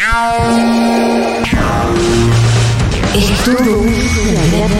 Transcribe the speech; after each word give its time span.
Es 0.00 0.04
todo 3.44 3.80
una 3.80 4.42
gran, 4.52 4.70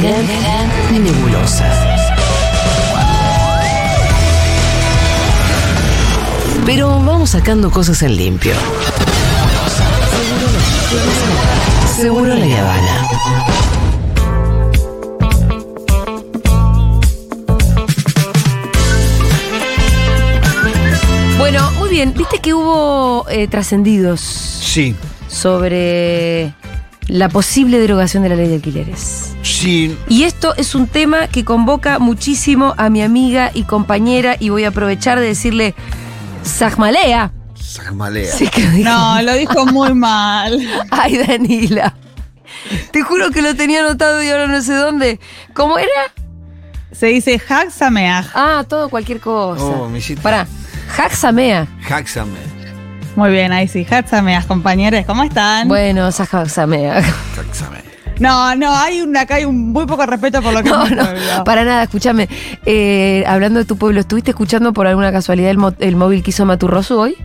gran, 0.00 0.24
gran 0.28 1.02
nebulosa. 1.02 1.68
Pero 6.64 6.90
vamos 7.04 7.30
sacando 7.30 7.72
cosas 7.72 8.00
en 8.02 8.16
limpio. 8.16 8.54
Seguro 11.96 12.36
la 12.36 12.44
Habana. 12.44 13.08
Bueno, 21.36 21.72
muy 21.72 21.88
bien. 21.88 22.14
¿Viste 22.14 22.38
que 22.38 22.54
hubo 22.54 23.26
eh, 23.28 23.48
trascendidos 23.48 24.47
Sí, 24.68 24.94
sobre 25.28 26.52
la 27.06 27.30
posible 27.30 27.78
derogación 27.78 28.22
de 28.22 28.28
la 28.28 28.36
ley 28.36 28.48
de 28.48 28.56
alquileres? 28.56 29.32
sí. 29.42 29.96
Y 30.08 30.24
esto 30.24 30.54
es 30.56 30.74
un 30.74 30.86
tema 30.86 31.26
que 31.28 31.42
convoca 31.44 31.98
muchísimo 31.98 32.74
a 32.76 32.90
mi 32.90 33.00
amiga 33.02 33.50
y 33.54 33.62
compañera 33.62 34.36
y 34.38 34.50
voy 34.50 34.64
a 34.64 34.68
aprovechar 34.68 35.18
de 35.20 35.26
decirle 35.26 35.74
Sajmalea. 36.42 37.32
Sajmalea. 37.54 38.30
Sí 38.32 38.46
que 38.48 38.62
lo 38.62 38.70
dije. 38.70 38.84
No, 38.84 39.22
lo 39.22 39.32
dijo 39.34 39.64
muy 39.66 39.94
mal. 39.94 40.58
Ay, 40.90 41.16
Danila. 41.18 41.94
Te 42.92 43.02
juro 43.02 43.30
que 43.30 43.40
lo 43.42 43.54
tenía 43.54 43.80
anotado 43.80 44.22
y 44.22 44.28
ahora 44.28 44.46
no 44.48 44.60
sé 44.62 44.74
dónde. 44.74 45.18
¿Cómo 45.54 45.78
era? 45.78 45.88
Se 46.92 47.06
dice 47.06 47.40
Haxameaj. 47.48 48.26
Ah, 48.34 48.64
todo 48.68 48.88
cualquier 48.90 49.20
cosa. 49.20 49.62
Oh, 49.64 49.88
me 49.88 49.98
hiciste- 49.98 50.22
Pará. 50.22 50.46
Haxamea. 50.96 51.66
Haxame. 51.88 52.38
Muy 53.18 53.30
bien, 53.32 53.50
ahí 53.50 53.66
sí. 53.66 53.84
Haxameaj, 53.90 54.46
compañeros. 54.46 55.04
¿Cómo 55.04 55.24
están? 55.24 55.66
Bueno, 55.66 56.12
Sajaxamea. 56.12 56.98
Haxame. 57.36 57.78
No, 58.20 58.54
no, 58.54 58.72
hay 58.72 59.00
un, 59.00 59.16
acá 59.16 59.34
hay 59.36 59.44
un 59.44 59.72
muy 59.72 59.86
poco 59.86 60.06
respeto 60.06 60.40
por 60.40 60.52
lo 60.52 60.62
que 60.62 60.70
No, 60.70 60.84
es 60.84 60.90
mi 60.90 60.96
no, 60.96 61.42
para 61.44 61.64
nada, 61.64 61.82
escúchame. 61.82 62.28
Eh, 62.64 63.24
hablando 63.26 63.58
de 63.58 63.64
tu 63.64 63.76
pueblo, 63.76 63.98
¿estuviste 63.98 64.30
escuchando 64.30 64.72
por 64.72 64.86
alguna 64.86 65.10
casualidad 65.10 65.50
el, 65.50 65.58
mo- 65.58 65.74
el 65.80 65.96
móvil 65.96 66.22
que 66.22 66.30
hizo 66.30 66.44
Maturroso 66.46 66.98
hoy? 67.00 67.16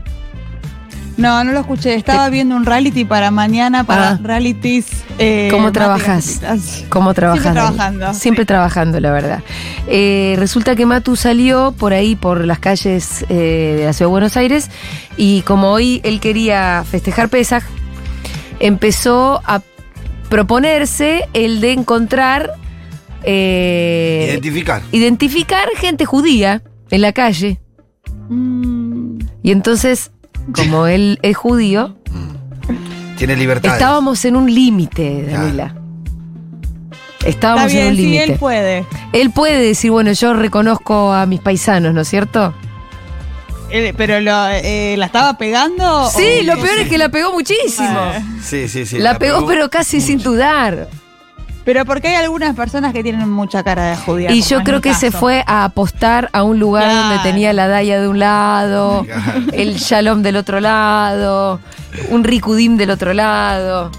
No, 1.15 1.43
no 1.43 1.51
lo 1.51 1.59
escuché. 1.59 1.93
Estaba 1.95 2.29
viendo 2.29 2.55
un 2.55 2.65
reality 2.65 3.05
para 3.05 3.29
mañana, 3.31 3.83
para 3.83 4.11
Ah. 4.13 4.19
realities. 4.21 4.87
eh, 5.19 5.47
¿Cómo 5.51 5.71
trabajas? 5.71 6.41
¿Cómo 6.89 7.13
trabajas? 7.13 7.43
Siempre 7.43 7.61
Dani? 7.61 7.75
trabajando, 7.75 8.13
Siempre 8.15 8.41
sí. 8.43 8.47
trabajando, 8.47 8.99
la 8.99 9.11
verdad. 9.11 9.43
Eh, 9.87 10.35
resulta 10.39 10.75
que 10.75 10.85
Matu 10.87 11.15
salió 11.15 11.71
por 11.77 11.93
ahí, 11.93 12.15
por 12.15 12.43
las 12.45 12.57
calles 12.59 13.25
eh, 13.29 13.75
de 13.77 13.85
la 13.85 13.93
ciudad 13.93 14.07
de 14.09 14.11
Buenos 14.11 14.37
Aires, 14.37 14.69
y 15.15 15.41
como 15.43 15.69
hoy 15.71 16.01
él 16.03 16.19
quería 16.19 16.83
festejar 16.89 17.29
Pesaj, 17.29 17.63
empezó 18.59 19.41
a 19.45 19.61
proponerse 20.29 21.27
el 21.33 21.61
de 21.61 21.73
encontrar. 21.73 22.53
eh, 23.25 24.25
Identificar. 24.31 24.81
identificar 24.91 25.67
gente 25.77 26.05
judía 26.05 26.63
en 26.89 27.01
la 27.01 27.13
calle. 27.13 27.59
Mm, 28.29 29.19
Y 29.43 29.51
entonces, 29.51 30.11
como 30.55 30.87
él 30.87 31.19
es 31.21 31.37
judío, 31.37 31.95
Tiene 33.17 33.35
libertad. 33.35 33.73
estábamos 33.73 34.23
en 34.25 34.35
un 34.35 34.53
límite, 34.53 35.25
Daniela. 35.29 35.75
Estábamos 37.25 37.67
Está 37.67 37.79
en 37.83 37.87
un 37.91 37.95
bien, 37.95 37.95
sí, 37.95 38.01
límite. 38.11 38.33
él 38.33 38.39
puede. 38.39 38.85
Él 39.13 39.31
puede 39.31 39.61
decir, 39.61 39.91
bueno, 39.91 40.11
yo 40.11 40.33
reconozco 40.33 41.13
a 41.13 41.25
mis 41.25 41.39
paisanos, 41.39 41.93
¿no 41.93 42.01
es 42.01 42.07
cierto? 42.09 42.53
Él- 43.69 43.93
pero 43.97 44.19
lo, 44.19 44.49
eh, 44.49 44.95
¿la 44.97 45.05
estaba 45.05 45.37
pegando? 45.37 46.09
Sí, 46.09 46.39
o- 46.41 46.43
lo 46.43 46.61
peor 46.61 46.79
es 46.79 46.89
que 46.89 46.97
la 46.97 47.09
pegó 47.09 47.31
muchísimo. 47.31 47.87
Eh, 48.13 48.21
Sí, 48.41 48.67
sí, 48.67 48.85
sí. 48.85 48.99
la 48.99 49.17
pegó, 49.17 49.45
pero 49.47 49.69
casi 49.69 50.01
sin 50.01 50.19
dudar. 50.19 50.89
Pero 51.65 51.85
porque 51.85 52.09
hay 52.09 52.15
algunas 52.15 52.55
personas 52.55 52.91
que 52.91 53.03
tienen 53.03 53.29
mucha 53.29 53.63
cara 53.63 53.85
de 53.91 53.95
judía. 53.95 54.31
Y 54.31 54.41
yo 54.41 54.63
creo 54.63 54.81
que 54.81 54.93
se 54.93 55.11
fue 55.11 55.43
a 55.47 55.63
apostar 55.63 56.29
a 56.33 56.43
un 56.43 56.59
lugar 56.59 56.83
Claro. 56.83 57.07
donde 57.07 57.23
tenía 57.23 57.53
la 57.53 57.67
Daya 57.69 58.01
de 58.01 58.07
un 58.09 58.19
lado, 58.19 59.03
Claro. 59.05 59.41
el 59.53 59.75
Shalom 59.77 60.21
del 60.23 60.35
otro 60.35 60.59
lado, 60.59 61.61
un 62.09 62.23
Rikudim 62.25 62.75
del 62.75 62.89
otro 62.89 63.13
lado. 63.13 63.91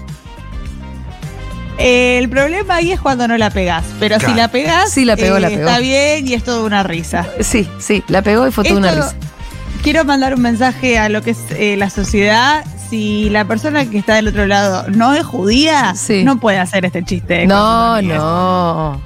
Eh, 1.77 2.17
el 2.19 2.29
problema 2.29 2.75
ahí 2.75 2.91
es 2.91 3.01
cuando 3.01 3.27
no 3.27 3.37
la 3.37 3.49
pegás. 3.49 3.83
Pero 3.99 4.17
Claro. 4.17 4.33
si 4.33 4.39
la 4.39 4.47
pegás, 4.47 4.91
Sí, 4.91 5.03
la 5.03 5.15
pegó, 5.17 5.39
la 5.39 5.49
pegó. 5.49 5.61
está 5.67 5.79
bien 5.79 6.27
y 6.27 6.33
es 6.33 6.43
toda 6.43 6.63
una 6.65 6.83
risa. 6.83 7.25
Sí, 7.41 7.67
sí, 7.79 8.03
la 8.07 8.21
pegó 8.21 8.47
y 8.47 8.51
fue 8.51 8.63
toda 8.63 8.77
una 8.79 8.91
risa. 8.91 9.15
Quiero 9.83 10.05
mandar 10.05 10.33
un 10.33 10.41
mensaje 10.41 10.97
a 10.97 11.09
lo 11.09 11.21
que 11.21 11.31
es 11.31 11.39
eh, 11.51 11.75
la 11.77 11.89
sociedad. 11.89 12.63
Si 12.89 13.29
la 13.29 13.45
persona 13.45 13.89
que 13.89 13.97
está 13.97 14.15
del 14.15 14.27
otro 14.27 14.45
lado 14.45 14.85
no 14.89 15.13
es 15.13 15.25
judía, 15.25 15.93
Sí. 15.95 16.23
no 16.23 16.39
puede 16.39 16.59
hacer 16.59 16.85
este 16.85 17.03
chiste. 17.03 17.47
No, 17.47 18.01
no. 18.01 19.01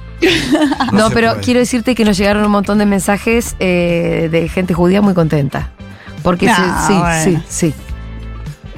No 0.92 1.10
pero 1.14 1.30
puede. 1.32 1.42
quiero 1.42 1.60
decirte 1.60 1.94
que 1.94 2.04
nos 2.04 2.16
llegaron 2.18 2.44
un 2.44 2.50
montón 2.52 2.78
de 2.78 2.86
mensajes 2.86 3.56
eh, 3.58 4.28
de 4.30 4.48
gente 4.48 4.74
judía 4.74 5.00
muy 5.00 5.14
contenta. 5.14 5.70
Porque 6.22 6.46
No, 6.46 6.54
se- 6.54 6.86
sí, 6.86 6.98
bueno. 6.98 7.42
sí, 7.48 7.70
sí. 7.70 7.74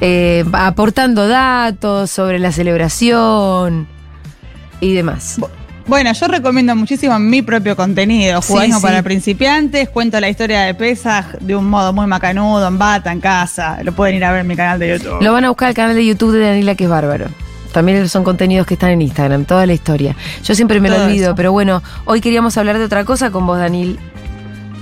Eh, 0.00 0.44
aportando 0.52 1.26
datos 1.28 2.10
sobre 2.10 2.38
la 2.38 2.52
celebración 2.52 3.88
y 4.80 4.94
demás. 4.94 5.38
Bueno, 5.86 6.12
yo 6.12 6.28
recomiendo 6.28 6.74
muchísimo 6.76 7.18
mi 7.18 7.42
propio 7.42 7.76
contenido. 7.76 8.40
Sí, 8.42 8.54
sí. 8.72 8.72
para 8.80 9.02
principiantes. 9.02 9.88
Cuento 9.88 10.20
la 10.20 10.28
historia 10.28 10.62
de 10.62 10.74
Pesaj 10.74 11.34
de 11.40 11.56
un 11.56 11.68
modo 11.68 11.92
muy 11.92 12.06
macanudo, 12.06 12.66
en 12.68 12.78
bata, 12.78 13.12
en 13.12 13.20
casa. 13.20 13.78
Lo 13.82 13.92
pueden 13.92 14.16
ir 14.16 14.24
a 14.24 14.32
ver 14.32 14.42
en 14.42 14.46
mi 14.46 14.56
canal 14.56 14.78
de 14.78 14.98
YouTube. 14.98 15.22
Lo 15.22 15.32
van 15.32 15.44
a 15.44 15.48
buscar 15.48 15.68
al 15.68 15.74
canal 15.74 15.94
de 15.94 16.06
YouTube 16.06 16.32
de 16.32 16.46
Daniela, 16.46 16.74
que 16.74 16.84
es 16.84 16.90
bárbaro. 16.90 17.26
También 17.72 18.08
son 18.08 18.22
contenidos 18.22 18.66
que 18.66 18.74
están 18.74 18.90
en 18.90 19.02
Instagram, 19.02 19.44
toda 19.44 19.66
la 19.66 19.72
historia. 19.72 20.14
Yo 20.44 20.54
siempre 20.54 20.78
me 20.80 20.90
lo 20.90 21.02
olvido, 21.02 21.28
eso. 21.28 21.34
pero 21.34 21.52
bueno, 21.52 21.82
hoy 22.04 22.20
queríamos 22.20 22.56
hablar 22.58 22.78
de 22.78 22.84
otra 22.84 23.04
cosa 23.04 23.30
con 23.30 23.46
vos, 23.46 23.58
Danil. 23.58 23.98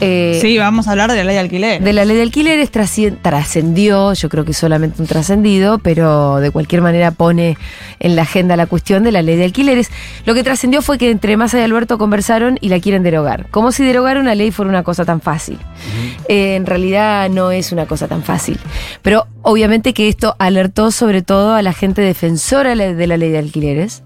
Eh, 0.01 0.39
sí, 0.41 0.57
vamos 0.59 0.89
a 0.89 0.93
hablar 0.93 1.11
de 1.11 1.17
la 1.19 1.25
ley 1.25 1.35
de 1.35 1.41
alquiler. 1.41 1.83
De 1.83 1.93
la 1.93 2.05
ley 2.05 2.17
de 2.17 2.23
alquileres 2.23 2.71
trascien- 2.73 3.19
trascendió, 3.21 4.13
yo 4.15 4.29
creo 4.29 4.45
que 4.45 4.53
solamente 4.53 5.01
un 5.03 5.07
trascendido, 5.09 5.79
pero 5.79 6.37
de 6.37 6.51
cualquier 6.51 6.81
manera 6.83 7.11
pone 7.11 7.59
en 7.99 8.17
la 8.17 8.23
agenda 8.23 8.57
la 8.57 8.67
cuestión 8.67 9.03
de 9.03 9.13
la 9.13 9.23
ley 9.23 9.37
de 9.37 9.45
alquileres. 9.45 9.91
Lo 10.25 10.35
que 10.35 10.43
trascendió 10.43 10.83
fue 10.83 10.97
que 10.99 11.11
entre 11.11 11.37
Massa 11.37 11.59
y 11.59 11.63
Alberto 11.63 11.99
conversaron 11.99 12.59
y 12.61 12.69
la 12.71 12.81
quieren 12.81 13.03
derogar. 13.03 13.47
Como 13.51 13.73
si 13.73 13.85
derogar 13.85 14.19
una 14.19 14.35
ley 14.35 14.51
fuera 14.51 14.69
una 14.71 14.83
cosa 14.83 15.05
tan 15.05 15.21
fácil. 15.21 15.59
Eh, 16.29 16.55
en 16.57 16.67
realidad 16.67 17.29
no 17.29 17.51
es 17.51 17.73
una 17.73 17.87
cosa 17.87 18.09
tan 18.09 18.23
fácil. 18.23 18.59
Pero 19.03 19.27
obviamente 19.43 19.95
que 19.95 20.09
esto 20.09 20.37
alertó 20.39 20.91
sobre 20.91 21.23
todo 21.23 21.55
a 21.55 21.63
la 21.63 21.73
gente 21.73 22.03
defensora 22.03 22.75
de 22.75 23.07
la 23.07 23.17
ley 23.17 23.31
de 23.31 23.39
alquileres. 23.39 24.03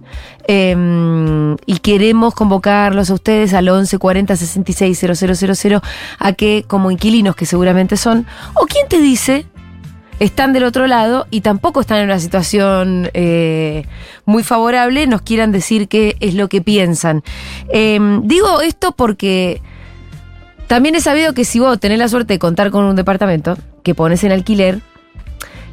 Eh, 0.46 1.56
y 1.66 1.78
queremos 1.78 2.34
convocarlos 2.34 3.10
a 3.10 3.14
ustedes 3.14 3.54
al 3.54 3.68
11 3.68 3.98
40 3.98 4.36
66 4.36 5.00
000 5.00 5.80
a 6.18 6.32
que, 6.32 6.64
como 6.66 6.90
inquilinos 6.90 7.36
que 7.36 7.46
seguramente 7.46 7.96
son, 7.96 8.26
o 8.54 8.66
quién 8.66 8.88
te 8.88 9.00
dice, 9.00 9.46
están 10.20 10.52
del 10.52 10.64
otro 10.64 10.86
lado 10.86 11.26
y 11.30 11.40
tampoco 11.40 11.80
están 11.80 11.98
en 11.98 12.04
una 12.04 12.20
situación 12.20 13.10
eh, 13.14 13.86
muy 14.24 14.42
favorable, 14.42 15.06
nos 15.06 15.22
quieran 15.22 15.52
decir 15.52 15.88
qué 15.88 16.16
es 16.20 16.34
lo 16.34 16.48
que 16.48 16.60
piensan. 16.60 17.22
Eh, 17.72 17.98
digo 18.22 18.60
esto 18.60 18.92
porque 18.92 19.60
también 20.66 20.94
he 20.94 21.00
sabido 21.00 21.34
que 21.34 21.44
si 21.44 21.58
vos 21.58 21.78
tenés 21.80 21.98
la 21.98 22.08
suerte 22.08 22.34
de 22.34 22.38
contar 22.38 22.70
con 22.70 22.84
un 22.84 22.96
departamento 22.96 23.56
que 23.82 23.94
pones 23.94 24.24
en 24.24 24.32
alquiler, 24.32 24.80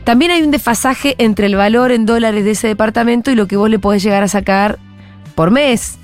también 0.04 0.32
hay 0.32 0.42
un 0.42 0.52
desfasaje 0.52 1.16
entre 1.18 1.46
el 1.48 1.56
valor 1.56 1.92
en 1.92 2.06
dólares 2.06 2.44
de 2.44 2.52
ese 2.52 2.68
departamento 2.68 3.32
y 3.32 3.36
lo 3.36 3.48
que 3.48 3.58
vos 3.58 3.70
le 3.70 3.80
podés 3.80 4.04
llegar 4.04 4.24
a 4.24 4.28
sacar 4.28 4.80
por 5.36 5.52
mes. 5.52 5.98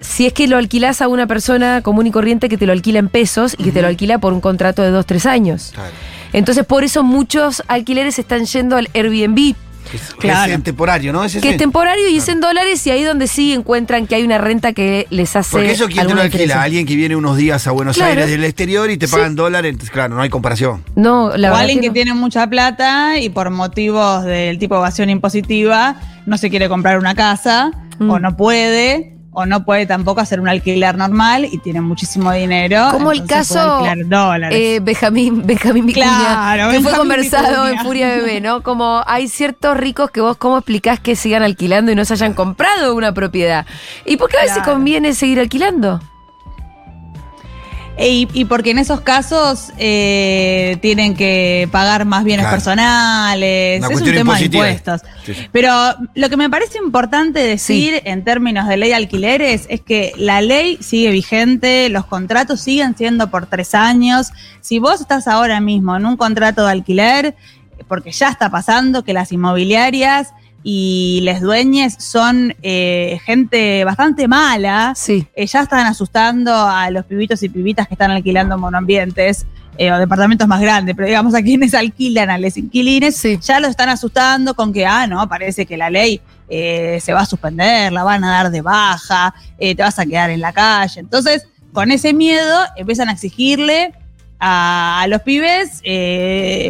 Si 0.00 0.26
es 0.26 0.32
que 0.32 0.46
lo 0.46 0.58
alquilás 0.58 1.00
a 1.00 1.08
una 1.08 1.26
persona 1.26 1.80
común 1.82 2.06
y 2.06 2.10
corriente 2.10 2.48
que 2.48 2.58
te 2.58 2.66
lo 2.66 2.72
alquila 2.72 2.98
en 2.98 3.08
pesos 3.08 3.54
y 3.58 3.64
que 3.64 3.72
te 3.72 3.80
lo 3.82 3.88
alquila 3.88 4.18
por 4.18 4.32
un 4.32 4.40
contrato 4.40 4.82
de 4.82 4.90
dos, 4.90 5.06
tres 5.06 5.24
años. 5.26 5.70
Claro. 5.74 5.90
Entonces, 6.34 6.66
por 6.66 6.84
eso 6.84 7.02
muchos 7.02 7.62
alquileres 7.68 8.18
están 8.18 8.44
yendo 8.44 8.76
al 8.76 8.88
Airbnb, 8.92 9.54
Que 9.94 10.02
es, 10.02 10.14
Claro. 10.18 10.48
que 10.50 10.54
es 10.54 10.62
temporario, 10.64 11.12
¿no? 11.12 11.24
Es 11.24 11.36
que 11.36 11.50
es 11.50 11.56
temporario 11.56 12.08
y 12.08 12.16
es 12.16 12.28
en 12.28 12.40
dólares 12.40 12.86
y 12.86 12.90
ahí 12.90 13.02
donde 13.04 13.26
sí 13.28 13.52
encuentran 13.52 14.06
que 14.06 14.14
hay 14.16 14.22
una 14.24 14.38
renta 14.38 14.72
que 14.72 15.06
les 15.10 15.34
hace. 15.36 15.52
Porque 15.52 15.70
eso, 15.72 15.86
¿quién 15.86 16.06
te 16.06 16.14
lo 16.14 16.20
alquila? 16.20 16.62
Alguien 16.62 16.86
que 16.86 16.96
viene 16.96 17.14
unos 17.16 17.36
días 17.36 17.66
a 17.66 17.70
Buenos 17.70 17.96
Claro. 17.96 18.10
Aires 18.12 18.28
del 18.30 18.44
exterior 18.44 18.90
y 18.90 18.96
te 18.96 19.06
Sí. 19.06 19.12
pagan 19.14 19.36
dólares, 19.36 19.70
entonces, 19.70 19.90
claro, 19.92 20.14
no 20.14 20.22
hay 20.22 20.30
comparación. 20.30 20.82
No, 20.96 21.28
la 21.36 21.48
o 21.48 21.50
verdad 21.50 21.60
alguien 21.60 21.80
que, 21.80 21.86
no. 21.88 21.92
tiene 21.92 22.14
mucha 22.14 22.46
plata 22.48 23.18
y 23.18 23.28
por 23.28 23.50
motivos 23.50 24.24
del 24.24 24.58
tipo 24.58 24.74
evasión 24.76 25.10
impositiva 25.10 25.96
no 26.26 26.38
se 26.38 26.50
quiere 26.50 26.68
comprar 26.68 26.98
una 26.98 27.14
casa 27.14 27.70
Mm. 27.98 28.10
o 28.10 28.18
no 28.18 28.36
puede 28.36 29.13
o 29.34 29.46
no 29.46 29.64
puede 29.64 29.84
tampoco 29.86 30.20
hacer 30.20 30.40
un 30.40 30.48
alquiler 30.48 30.96
normal 30.96 31.44
y 31.50 31.58
tiene 31.58 31.80
muchísimo 31.80 32.32
dinero. 32.32 32.88
Como 32.92 33.12
el 33.12 33.26
caso 33.26 33.82
eh, 34.50 34.80
Benjamín, 34.80 35.42
Benjamín 35.44 35.86
Vicuña, 35.86 36.06
Claro, 36.08 36.70
que 36.70 36.80
fue 36.80 36.92
Benjamín 36.92 36.98
conversado 36.98 37.64
Vicuña. 37.64 37.80
en 37.80 37.86
Furia 37.86 38.08
Bebé, 38.08 38.40
¿no? 38.40 38.62
Como 38.62 39.02
hay 39.06 39.28
ciertos 39.28 39.76
ricos 39.76 40.10
que 40.10 40.20
vos 40.20 40.36
cómo 40.36 40.58
explicás 40.58 41.00
que 41.00 41.16
sigan 41.16 41.42
alquilando 41.42 41.92
y 41.92 41.94
no 41.94 42.04
se 42.04 42.14
hayan 42.14 42.32
comprado 42.32 42.94
una 42.94 43.12
propiedad. 43.12 43.66
¿Y 44.04 44.16
por 44.16 44.30
qué 44.30 44.38
a 44.38 44.42
veces 44.42 44.62
conviene 44.62 45.12
seguir 45.14 45.40
alquilando? 45.40 46.00
E- 47.96 48.10
Y, 48.10 48.28
y 48.32 48.44
porque 48.46 48.70
en 48.70 48.78
esos 48.78 49.00
casos 49.02 49.70
eh, 49.78 50.78
tienen 50.82 51.14
que 51.14 51.68
pagar 51.70 52.04
más 52.04 52.24
bienes 52.24 52.44
Claro. 52.44 52.56
personales, 52.56 53.78
Una 53.84 53.94
es 53.94 54.00
un 54.00 54.12
tema 54.12 54.38
de 54.38 54.44
impuestos. 54.46 55.00
Sí, 55.24 55.34
sí. 55.34 55.48
Pero 55.52 55.70
lo 56.14 56.28
que 56.28 56.36
me 56.36 56.50
parece 56.50 56.78
importante 56.78 57.40
decir 57.40 58.02
en 58.04 58.24
términos 58.24 58.66
de 58.68 58.76
ley 58.76 58.88
de 58.90 58.94
alquileres 58.96 59.66
es 59.68 59.80
que 59.80 60.12
la 60.16 60.40
ley 60.40 60.78
sigue 60.80 61.10
vigente, 61.10 61.88
los 61.88 62.04
contratos 62.06 62.60
siguen 62.60 62.96
siendo 62.96 63.30
por 63.30 63.46
tres 63.46 63.74
años. 63.74 64.32
Si 64.60 64.78
vos 64.78 65.00
estás 65.00 65.28
ahora 65.28 65.60
mismo 65.60 65.96
en 65.96 66.04
un 66.06 66.16
contrato 66.16 66.64
de 66.66 66.72
alquiler, 66.72 67.34
porque 67.88 68.10
ya 68.12 68.28
está 68.28 68.50
pasando 68.50 69.04
que 69.04 69.12
las 69.12 69.30
inmobiliarias 69.32 70.28
y 70.66 71.20
les 71.24 71.42
dueñes 71.42 71.94
son 71.98 72.54
eh, 72.62 73.20
gente 73.26 73.84
bastante 73.84 74.26
mala, 74.26 74.94
Sí. 74.96 75.26
eh, 75.36 75.46
ya 75.46 75.60
están 75.60 75.86
asustando 75.86 76.54
a 76.54 76.88
los 76.90 77.04
pibitos 77.04 77.42
y 77.42 77.50
pibitas 77.50 77.86
que 77.86 77.92
están 77.94 78.10
alquilando 78.10 78.56
monoambientes 78.56 79.44
eh, 79.76 79.92
o 79.92 79.98
departamentos 79.98 80.48
más 80.48 80.62
grandes, 80.62 80.94
pero 80.96 81.06
digamos 81.06 81.34
a 81.34 81.42
quienes 81.42 81.74
alquilan 81.74 82.30
a 82.30 82.38
los 82.38 82.56
inquilines, 82.56 83.14
Sí. 83.16 83.38
ya 83.42 83.60
lo 83.60 83.68
están 83.68 83.90
asustando 83.90 84.54
con 84.54 84.72
que, 84.72 84.86
ah, 84.86 85.06
no, 85.06 85.28
parece 85.28 85.66
que 85.66 85.76
la 85.76 85.90
ley 85.90 86.20
eh, 86.48 86.98
se 87.02 87.12
va 87.12 87.20
a 87.20 87.26
suspender, 87.26 87.92
la 87.92 88.02
van 88.02 88.24
a 88.24 88.30
dar 88.30 88.50
de 88.50 88.62
baja, 88.62 89.34
eh, 89.58 89.74
te 89.74 89.82
vas 89.82 89.98
a 89.98 90.06
quedar 90.06 90.30
en 90.30 90.40
la 90.40 90.52
calle. 90.52 91.00
Entonces, 91.00 91.46
con 91.74 91.90
ese 91.90 92.14
miedo, 92.14 92.60
empiezan 92.76 93.08
a 93.08 93.12
exigirle 93.12 93.92
a, 94.38 95.02
a 95.02 95.06
los 95.08 95.20
pibes 95.22 95.82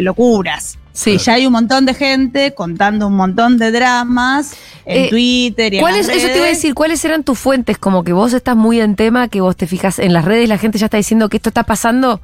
locuras. 0.02 0.78
Sí. 0.94 1.18
Ya 1.18 1.34
hay 1.34 1.44
un 1.46 1.52
montón 1.52 1.84
de 1.86 1.92
gente 1.92 2.54
contando 2.54 3.08
un 3.08 3.16
montón 3.16 3.58
de 3.58 3.72
dramas 3.72 4.52
en 4.86 5.04
Eh, 5.06 5.08
Twitter 5.10 5.74
y 5.74 5.76
en 5.78 5.82
¿Cuáles, 5.82 6.06
las 6.06 6.16
eso 6.16 6.28
te 6.28 6.36
iba 6.36 6.46
a 6.46 6.48
decir, 6.48 6.72
¿cuáles 6.72 7.04
eran 7.04 7.24
tus 7.24 7.36
fuentes? 7.38 7.76
Como 7.78 8.04
que 8.04 8.12
vos 8.12 8.32
estás 8.32 8.54
muy 8.56 8.80
en 8.80 8.94
tema, 8.94 9.26
que 9.28 9.40
vos 9.40 9.56
te 9.56 9.66
fijas 9.66 9.98
en 9.98 10.12
las 10.12 10.24
redes, 10.24 10.48
la 10.48 10.56
gente 10.56 10.78
ya 10.78 10.86
está 10.86 10.96
diciendo 10.96 11.28
que 11.28 11.36
esto 11.38 11.50
está 11.50 11.64
pasando 11.64 12.20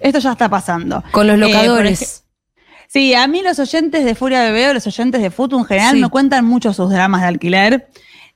Esto 0.00 0.18
ya 0.18 0.32
está 0.32 0.48
pasando. 0.48 1.02
con 1.12 1.26
los 1.28 1.36
Eh, 1.36 1.38
locadores. 1.38 2.24
Sí, 2.88 3.14
a 3.14 3.26
mí 3.28 3.42
los 3.42 3.58
oyentes 3.60 4.04
de 4.04 4.14
Furia 4.16 4.42
Bebé 4.42 4.68
o 4.70 4.74
los 4.74 4.86
oyentes 4.86 5.22
de 5.22 5.30
Futu 5.30 5.56
en 5.58 5.64
general 5.64 5.94
Sí. 5.94 6.00
me 6.00 6.08
cuentan 6.10 6.44
mucho 6.44 6.72
sus 6.72 6.90
dramas 6.90 7.20
de 7.22 7.28
alquiler. 7.28 7.88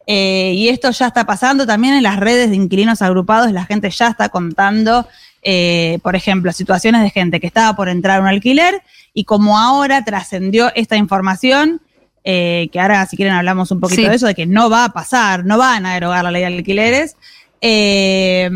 Eh, 0.06 0.52
y 0.54 0.68
esto 0.68 0.90
ya 0.90 1.08
está 1.08 1.26
pasando 1.26 1.66
también 1.66 1.94
en 1.94 2.02
las 2.02 2.16
redes 2.18 2.48
de 2.48 2.56
inquilinos 2.56 3.02
agrupados. 3.02 3.52
La 3.52 3.66
gente 3.66 3.90
ya 3.90 4.06
está 4.08 4.28
contando, 4.30 5.06
eh, 5.42 5.98
por 6.02 6.16
ejemplo, 6.16 6.52
situaciones 6.52 7.02
de 7.02 7.10
gente 7.10 7.40
que 7.40 7.46
estaba 7.46 7.74
por 7.76 7.88
entrar 7.88 8.18
a 8.18 8.22
un 8.22 8.28
alquiler 8.28 8.82
y 9.14 9.24
como 9.24 9.58
ahora 9.58 10.04
trascendió 10.04 10.72
esta 10.74 10.96
información, 10.96 11.80
eh, 12.24 12.68
que 12.72 12.80
ahora 12.80 13.06
si 13.06 13.16
quieren 13.16 13.34
hablamos 13.34 13.70
un 13.70 13.80
poquito 13.80 14.02
Sí. 14.02 14.08
de 14.08 14.14
eso, 14.16 14.26
de 14.26 14.34
que 14.34 14.46
no 14.46 14.68
va 14.68 14.84
a 14.84 14.88
pasar, 14.92 15.44
no 15.44 15.56
van 15.58 15.86
a 15.86 15.94
derogar 15.94 16.24
la 16.24 16.30
ley 16.30 16.40
de 16.42 16.46
alquileres. 16.48 17.16
Eh, 17.60 18.48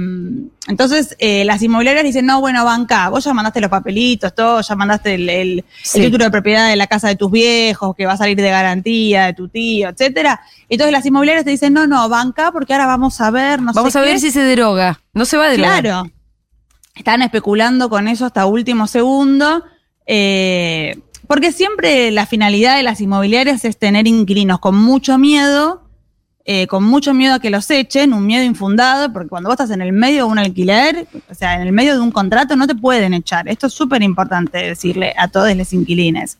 entonces, 0.69 1.17
eh, 1.19 1.45
las 1.45 1.61
inmobiliarias 1.63 2.05
dicen, 2.05 2.25
no, 2.27 2.41
bueno, 2.41 2.65
banca, 2.65 3.09
vos 3.09 3.25
ya 3.25 3.33
mandaste 3.35 3.61
los 3.61 3.71
papelitos, 3.71 4.33
todo, 4.35 4.61
ya 4.61 4.77
mandaste 4.77 5.15
el, 5.15 5.29
el- 5.29 5.65
Sí. 5.83 5.99
el 5.99 6.05
título 6.07 6.25
de 6.25 6.31
propiedad 6.31 6.69
de 6.69 6.77
la 6.77 6.87
casa 6.87 7.09
de 7.09 7.17
tus 7.17 7.31
viejos, 7.31 7.97
que 7.97 8.07
va 8.07 8.13
a 8.13 8.17
salir 8.17 8.37
de 8.37 8.49
garantía, 8.49 9.27
de 9.27 9.35
tu 9.35 9.49
tío, 9.49 9.89
etcétera. 9.89 10.41
Entonces 10.69 10.93
las 10.93 11.05
inmobiliarias 11.05 11.45
te 11.45 11.51
dicen, 11.51 11.73
no, 11.73 11.87
no, 11.87 12.09
banca, 12.09 12.53
porque 12.53 12.75
ahora 12.75 12.87
vamos 12.87 13.21
a 13.21 13.31
ver, 13.31 13.61
no 13.61 13.73
Vamos 13.73 13.93
sé 13.93 13.99
a 13.99 14.03
ver 14.03 14.21
si 14.21 14.31
se 14.31 14.41
deroga. 14.41 15.01
No 15.15 15.25
se 15.25 15.37
va 15.37 15.47
a 15.47 15.51
derogar. 15.51 15.81
Claro. 15.83 16.11
Están 16.95 17.23
especulando 17.23 17.89
con 17.89 18.09
eso 18.09 18.27
hasta 18.27 18.47
último 18.47 18.87
segundo. 18.87 19.65
eh, 20.07 20.97
porque 21.29 21.53
siempre 21.53 22.11
la 22.11 22.27
finalidad 22.27 22.77
de 22.77 22.83
las 22.83 23.01
inmobiliarias 23.01 23.65
es 23.65 23.79
tener 23.79 24.07
inquilinos 24.07 24.59
con 24.59 24.77
mucho 24.77 25.17
miedo, 25.17 25.83
eh, 26.45 26.67
con 26.67 26.83
mucho 26.83 27.15
miedo 27.15 27.35
a 27.35 27.39
que 27.39 27.51
los 27.51 27.71
echen, 27.71 28.13
un 28.13 28.27
miedo 28.27 28.43
infundado, 28.43 29.13
porque 29.13 29.29
cuando 29.29 29.49
vos 29.49 29.55
estás 29.55 29.71
en 29.71 29.81
el 29.81 29.93
medio 29.93 30.25
de 30.25 30.31
un 30.33 30.39
alquiler, 30.41 31.07
o 31.31 31.35
sea, 31.35 31.55
en 31.55 31.63
el 31.63 31.73
medio 31.73 31.95
de 31.95 32.01
un 32.01 32.11
contrato, 32.11 32.57
no 32.57 32.67
te 32.67 32.75
pueden 32.75 33.15
echar. 33.15 33.49
Esto 33.49 33.69
es 33.69 33.73
súper 33.73 34.03
importante 34.03 34.59
decirle 34.59 35.15
a 35.17 35.29
todos 35.29 35.55
los 35.55 35.73
inquilines. 35.73 36.39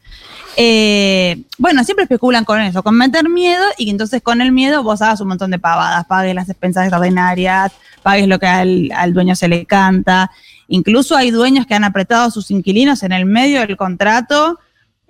Eh, 0.57 1.45
bueno, 1.57 1.85
siempre 1.85 2.03
especulan 2.03 2.45
con 2.45 2.61
eso, 2.61 2.83
con 2.83 2.97
meter 2.97 3.29
miedo 3.29 3.65
y 3.79 3.91
entonces 3.91 4.21
con 4.23 4.41
el 4.41 4.51
miedo 4.51 4.83
vos 4.83 5.01
hagas 5.03 5.21
un 5.21 5.29
montón 5.29 5.53
de 5.53 5.61
pavadas, 5.61 6.05
pagues 6.07 6.35
las 6.35 6.49
expensas 6.49 6.85
extraordinarias, 6.85 7.71
pagues 8.03 8.27
lo 8.27 8.41
que 8.41 8.47
al, 8.47 8.91
al 8.97 9.15
dueño 9.15 9.37
se 9.37 9.47
le 9.47 9.67
canta. 9.67 10.33
Incluso 10.67 11.17
hay 11.17 11.31
dueños 11.31 11.65
que 11.67 11.75
han 11.75 11.85
apretado 11.85 12.25
a 12.25 12.31
sus 12.33 12.51
inquilinos 12.51 13.05
en 13.05 13.13
el 13.13 13.25
medio 13.25 13.61
del 13.61 13.77
contrato, 13.77 14.59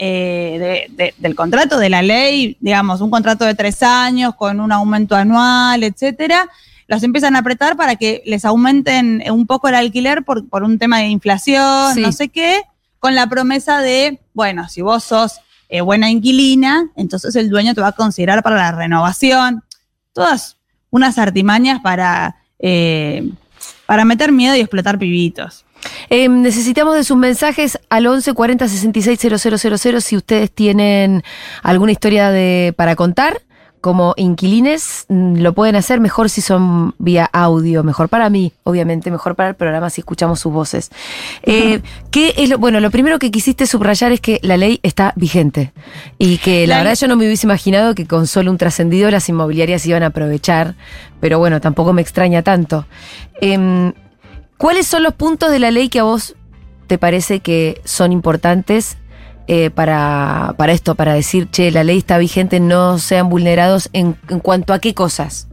eh, 0.05 0.87
de- 0.89 0.97
de- 0.97 1.15
del 1.19 1.37
contrato 1.37 1.79
de 1.79 1.89
la 1.89 2.03
ley, 2.03 2.57
digamos, 2.59 3.01
un 3.01 3.09
contrato 3.11 3.45
de 3.45 3.55
tres 3.55 3.85
años 3.85 4.35
con 4.35 4.59
un 4.59 4.73
aumento 4.73 5.15
anual, 5.15 5.85
etcétera. 5.85 6.49
Los 6.89 7.05
empiezan 7.05 7.37
a 7.37 7.39
apretar 7.39 7.77
para 7.77 7.95
que 7.95 8.21
les 8.27 8.45
aumenten 8.45 9.23
un 9.31 9.47
poco 9.47 9.69
el 9.69 9.77
alquiler 9.77 10.25
por, 10.25 10.49
por 10.49 10.65
un 10.65 10.77
tema 10.81 10.99
de 10.99 11.07
inflación, 11.07 11.95
Sí. 11.95 12.01
no 12.01 12.11
sé 12.11 12.31
qué, 12.31 12.63
con 12.99 13.15
la 13.15 13.29
promesa 13.29 13.81
de, 13.81 14.19
bueno, 14.35 14.69
si 14.69 14.83
vos 14.83 15.05
sos 15.05 15.35
eh, 15.69 15.83
buena 15.83 16.11
inquilina, 16.11 16.91
entonces 16.97 17.37
el 17.37 17.49
dueño 17.49 17.73
te 17.73 17.81
va 17.81 17.89
a 17.89 17.93
considerar 17.93 18.43
para 18.43 18.57
la 18.57 18.73
renovación. 18.73 19.63
Todas 20.13 20.57
unas 20.91 21.17
artimañas 21.17 21.81
para, 21.81 22.37
eh, 22.59 23.31
para 23.87 24.05
meter 24.05 24.33
miedo 24.33 24.57
y 24.57 24.61
explotar 24.61 24.99
pibitos. 24.99 25.65
Eh, 26.11 26.29
necesitamos 26.29 26.95
de 26.95 27.05
sus 27.05 27.17
mensajes 27.17 27.79
al 27.91 28.07
11 28.07 28.33
40 28.35 28.69
66 28.69 29.19
000 29.21 30.01
si 30.01 30.17
ustedes 30.17 30.51
tienen 30.51 31.23
alguna 31.63 31.93
historia 31.93 32.31
de, 32.31 32.75
para 32.77 32.97
contar. 32.97 33.43
Como 33.81 34.15
inquilines, 34.17 35.07
mm, 35.09 35.39
lo 35.39 35.55
pueden 35.55 35.75
hacer 35.75 35.99
mejor 35.99 36.31
si 36.31 36.41
son 36.41 36.95
vía 36.99 37.29
audio, 37.33 37.83
mejor 37.83 38.09
para 38.09 38.31
mí, 38.31 38.53
obviamente, 38.63 39.11
mejor 39.11 39.35
para 39.35 39.49
el 39.49 39.55
programa 39.57 39.91
si 39.91 40.03
escuchamos 40.03 40.39
sus 40.39 40.53
voces. 40.53 40.91
Eh, 41.43 41.81
¿qué 42.13 42.33
es 42.37 42.49
lo, 42.49 42.59
bueno, 42.59 42.79
lo 42.79 42.93
primero 42.93 43.19
que 43.19 43.33
quisiste 43.33 43.67
subrayar 43.67 44.13
es 44.13 44.21
que 44.21 44.39
la 44.43 44.57
ley 44.57 44.79
está 44.85 45.13
vigente 45.17 45.73
y 46.17 46.39
que 46.39 46.69
la, 46.69 46.77
La 46.77 46.85
verdad 46.85 46.99
yo 47.01 47.09
no 47.09 47.17
me 47.17 47.27
hubiese 47.27 47.45
imaginado 47.45 47.97
que 47.97 48.07
con 48.07 48.29
solo 48.29 48.53
un 48.53 48.57
trascendido 48.57 49.11
las 49.11 49.29
inmobiliarias 49.29 49.85
iban 49.85 50.05
a 50.05 50.07
aprovechar, 50.07 50.77
pero 51.19 51.41
bueno, 51.41 51.61
tampoco 51.61 51.93
me 51.93 52.03
extraña 52.03 52.43
tanto. 52.43 52.87
Em, 53.41 53.93
¿Cuáles 54.57 54.87
son 54.87 55.03
los 55.03 55.15
puntos 55.15 55.51
de 55.51 55.59
la 55.59 55.71
ley 55.71 55.89
que 55.89 56.01
a 56.01 56.05
vos 56.05 56.37
te 56.87 56.99
parece 56.99 57.41
que 57.41 57.81
son 57.85 58.13
importantes 58.13 58.97
eh, 59.49 59.71
para, 59.71 60.55
para 60.57 60.73
esto, 60.73 60.95
para 60.95 61.15
decir, 61.15 61.49
che, 61.51 61.71
la 61.71 61.83
ley 61.85 61.99
está 61.99 62.19
vigente, 62.19 62.61
no 62.61 62.99
sean 62.99 63.29
vulnerados 63.29 63.89
en, 63.93 64.17
en 64.29 64.39
cuanto 64.41 64.73
a 64.73 64.79
qué 64.79 64.95
cosas? 64.95 65.49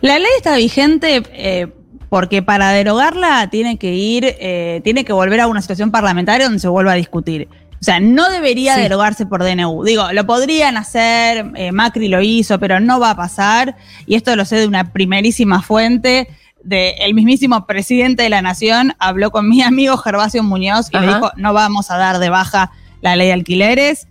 La 0.00 0.18
ley 0.18 0.30
está 0.36 0.56
vigente 0.56 1.22
eh, 1.32 1.68
porque 2.08 2.42
para 2.42 2.70
derogarla 2.72 3.48
tiene 3.50 3.78
que 3.78 3.94
ir, 3.94 4.24
eh, 4.40 4.80
tiene 4.82 5.04
que 5.04 5.12
volver 5.12 5.40
a 5.40 5.46
una 5.46 5.60
situación 5.60 5.90
parlamentaria 5.90 6.46
donde 6.46 6.58
se 6.60 6.68
vuelva 6.68 6.92
a 6.92 6.96
discutir. 6.96 7.48
O 7.80 7.82
sea, 7.84 7.98
no 8.00 8.28
debería 8.30 8.74
Sí. 8.74 8.82
derogarse 8.82 9.24
por 9.26 9.42
DNU. 9.42 9.84
Digo, 9.84 10.12
lo 10.12 10.26
podrían 10.26 10.76
hacer, 10.76 11.46
eh, 11.56 11.72
Macri 11.72 12.08
lo 12.08 12.20
hizo, 12.20 12.58
pero 12.58 12.78
no 12.78 13.00
va 13.00 13.10
a 13.10 13.16
pasar. 13.16 13.76
Y 14.06 14.16
esto 14.16 14.36
lo 14.36 14.44
sé 14.44 14.56
de 14.56 14.66
una 14.66 14.92
primerísima 14.92 15.62
fuente. 15.62 16.28
De 16.62 16.90
el 17.00 17.14
mismísimo 17.14 17.66
presidente 17.66 18.22
de 18.22 18.28
la 18.28 18.42
nación 18.42 18.94
habló 18.98 19.30
con 19.30 19.48
mi 19.48 19.62
amigo 19.70 19.96
Gervasio 19.96 20.42
Muñoz 20.42 20.88
y 20.92 20.98
le 20.98 21.06
dijo: 21.06 21.30
No 21.36 21.52
vamos 21.52 21.90
a 21.90 21.96
dar 21.96 22.18
de 22.18 22.28
baja 22.30 22.70
la 23.00 23.16
ley 23.16 23.28
de 23.28 23.32
alquileres. 23.32 24.06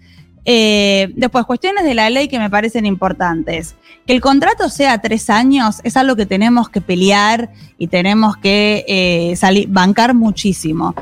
Eh, 0.46 1.12
después, 1.15 1.46
cuestiones 1.46 1.84
de 1.84 1.94
la 1.94 2.10
ley 2.10 2.27
que 2.27 2.39
me 2.39 2.50
parecen 2.50 2.86
importantes. 2.86 3.75
Que 4.08 4.13
el 4.13 4.22
contrato 4.22 4.70
sea 4.70 5.00
tres 5.00 5.29
años 5.29 5.82
es 5.84 5.96
algo 5.96 6.15
que 6.15 6.25
tenemos 6.25 6.70
que 6.70 6.82
pelear 6.82 7.51
y 7.77 7.88
tenemos 7.88 8.36
que 8.38 8.84
eh, 8.88 9.36
salir, 9.36 9.68
bancar 9.68 10.15
muchísimo. 10.15 10.96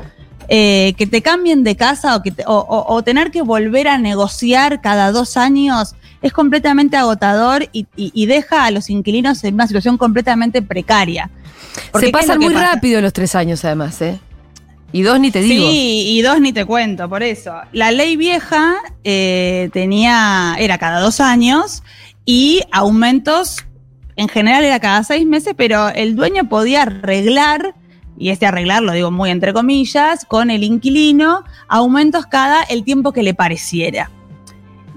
Eh, 0.50 0.94
que 0.98 1.06
te 1.06 1.20
cambien 1.22 1.62
de 1.62 1.76
casa 1.76 2.16
o, 2.16 2.22
que 2.22 2.30
te- 2.30 2.44
o- 2.46 2.52
o- 2.58 2.94
o 2.94 3.02
tener 3.04 3.30
que 3.30 3.42
volver 3.42 3.86
a 3.88 3.98
negociar 3.98 4.80
cada 4.80 5.12
dos 5.12 5.36
años 5.36 5.94
es 6.22 6.32
completamente 6.32 6.96
agotador 6.96 7.68
y, 7.72 7.86
y- 7.96 8.10
y 8.14 8.26
deja 8.26 8.64
a 8.64 8.70
los 8.70 8.90
inquilinos 8.90 9.42
en 9.44 9.54
una 9.54 9.66
situación 9.66 9.98
completamente 9.98 10.62
precaria. 10.62 11.30
Porque 11.92 12.06
Se 12.06 12.12
¿qué 12.12 12.18
es 12.18 12.26
pasan 12.26 12.40
muy 12.40 12.52
pasa? 12.54 12.74
rápido 12.74 13.00
los 13.00 13.12
tres 13.12 13.34
años, 13.34 13.64
además, 13.64 14.00
¿eh? 14.02 14.18
Y 14.90 15.02
dos 15.02 15.20
ni 15.20 15.30
te 15.30 15.40
digo. 15.42 15.68
Sí, 15.70 16.04
y 16.16 16.22
dos 16.22 16.40
ni 16.40 16.52
te 16.52 16.64
cuento, 16.64 17.08
por 17.08 17.22
eso. 17.22 17.52
La 17.72 17.90
ley 17.92 18.16
vieja 18.16 18.76
eh, 19.04 19.68
tenía, 19.72 20.56
era 20.58 20.78
cada 20.78 21.00
dos 21.00 21.20
años 21.20 21.82
y 22.24 22.62
aumentos, 22.72 23.58
en 24.16 24.28
general 24.28 24.64
era 24.64 24.80
cada 24.80 25.04
seis 25.04 25.26
meses, 25.26 25.52
pero 25.56 25.90
el 25.90 26.16
dueño 26.16 26.48
podía 26.48 26.82
arreglar, 26.82 27.74
y 28.18 28.30
este 28.30 28.46
arreglar 28.46 28.82
lo 28.82 28.92
digo 28.92 29.10
muy 29.10 29.30
entre 29.30 29.52
comillas, 29.52 30.24
con 30.24 30.50
el 30.50 30.64
inquilino, 30.64 31.44
aumentos 31.68 32.24
cada 32.26 32.62
el 32.64 32.82
tiempo 32.82 33.12
que 33.12 33.22
le 33.22 33.34
pareciera. 33.34 34.10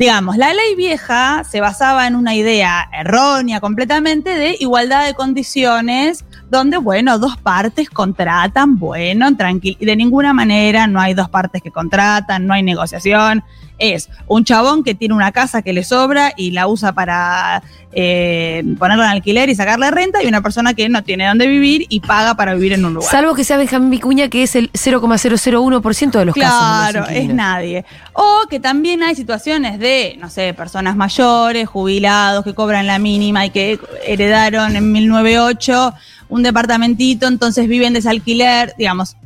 Digamos, 0.02 0.36
la 0.36 0.52
ley 0.52 0.74
vieja 0.76 1.44
se 1.44 1.62
basaba 1.62 2.08
en 2.08 2.16
una 2.16 2.34
idea 2.34 2.90
errónea 2.92 3.60
completamente 3.60 4.32
de 4.32 4.58
igualdad 4.60 5.06
de 5.06 5.14
condiciones, 5.14 6.26
donde, 6.50 6.78
bueno, 6.78 7.20
dos 7.20 7.38
partes 7.38 7.88
contratan, 7.88 8.80
bueno, 8.80 9.38
tranquilo, 9.38 9.78
de 9.80 9.96
ninguna 9.96 10.34
manera 10.34 10.88
no 10.88 11.00
hay 11.00 11.14
dos 11.14 11.30
partes 11.30 11.62
que 11.62 11.70
contratan, 11.70 12.48
no 12.48 12.56
hay 12.56 12.64
negociación, 12.64 13.44
es 13.82 14.10
un 14.28 14.46
chabón 14.46 14.84
que 14.84 14.96
tiene 14.96 15.14
una 15.14 15.32
casa 15.32 15.62
que 15.62 15.74
le 15.74 15.84
sobra 15.84 16.34
y 16.38 16.52
la 16.52 16.68
usa 16.68 16.94
para 16.94 17.64
eh, 17.94 18.64
ponerla 18.80 19.06
en 19.06 19.12
alquiler 19.12 19.50
y 19.50 19.56
sacarle 19.56 19.92
renta, 19.92 20.24
y 20.24 20.28
una 20.28 20.42
persona 20.42 20.74
que 20.74 20.88
no 20.88 21.04
tiene 21.04 21.28
dónde 21.28 21.48
vivir 21.48 21.88
y 21.90 22.00
paga 22.00 22.36
para 22.36 22.54
vivir 22.54 22.74
en 22.74 22.86
un 22.86 22.94
lugar. 22.94 23.12
Salvo 23.12 23.34
que 23.36 23.44
sea 23.44 23.58
Benjamín 23.58 23.90
Vicuña, 23.90 24.30
que 24.30 24.44
es 24.44 24.56
el 24.56 24.72
0,001% 24.72 26.12
de 26.12 26.26
los 26.26 26.36
casos. 26.36 26.94
de 26.94 27.00
Claro, 27.00 27.08
es 27.10 27.34
nadie. 27.34 27.84
O 28.14 28.44
que 28.50 28.60
también 28.60 29.04
hay 29.04 29.16
situaciones 29.16 29.80
de, 29.80 30.16
no 30.20 30.30
sé, 30.30 30.54
personas 30.54 30.96
mayores, 30.96 31.68
jubilados, 31.68 32.44
que 32.44 32.54
cobran 32.54 32.88
la 32.88 33.00
mínima 33.00 33.46
y 33.46 33.50
que 33.50 33.80
heredaron 34.06 34.76
en 34.76 34.92
1908 34.92 35.94
un 36.30 36.44
departamentito, 36.44 37.28
entonces 37.28 37.68
viven 37.68 37.92
de 37.92 38.00
ese 38.00 38.10
alquiler, 38.10 38.74
digamos. 38.78 39.18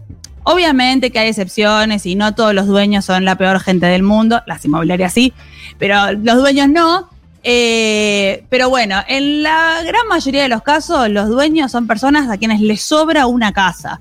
Obviamente 0.47 1.11
que 1.11 1.17
hay 1.17 1.29
excepciones 1.29 2.05
y 2.05 2.13
no 2.15 2.35
todos 2.35 2.53
los 2.53 2.67
dueños 2.67 3.03
son 3.03 3.25
la 3.25 3.35
peor 3.35 3.59
gente 3.59 3.87
del 3.87 4.03
mundo, 4.03 4.41
las 4.45 4.63
inmobiliarias 4.63 5.11
sí, 5.11 5.33
pero 5.79 6.11
los 6.13 6.37
dueños 6.37 6.69
no. 6.69 7.09
Eh, 7.43 8.43
pero 8.49 8.69
bueno, 8.69 9.03
en 9.07 9.43
la 9.43 9.81
gran 9.83 10.07
mayoría 10.07 10.43
de 10.43 10.49
los 10.49 10.61
casos, 10.61 11.09
los 11.09 11.29
dueños 11.29 11.71
son 11.71 11.87
personas 11.87 12.29
a 12.29 12.37
quienes 12.37 12.61
les 12.61 12.81
sobra 12.81 13.25
una 13.25 13.53
casa. 13.53 13.99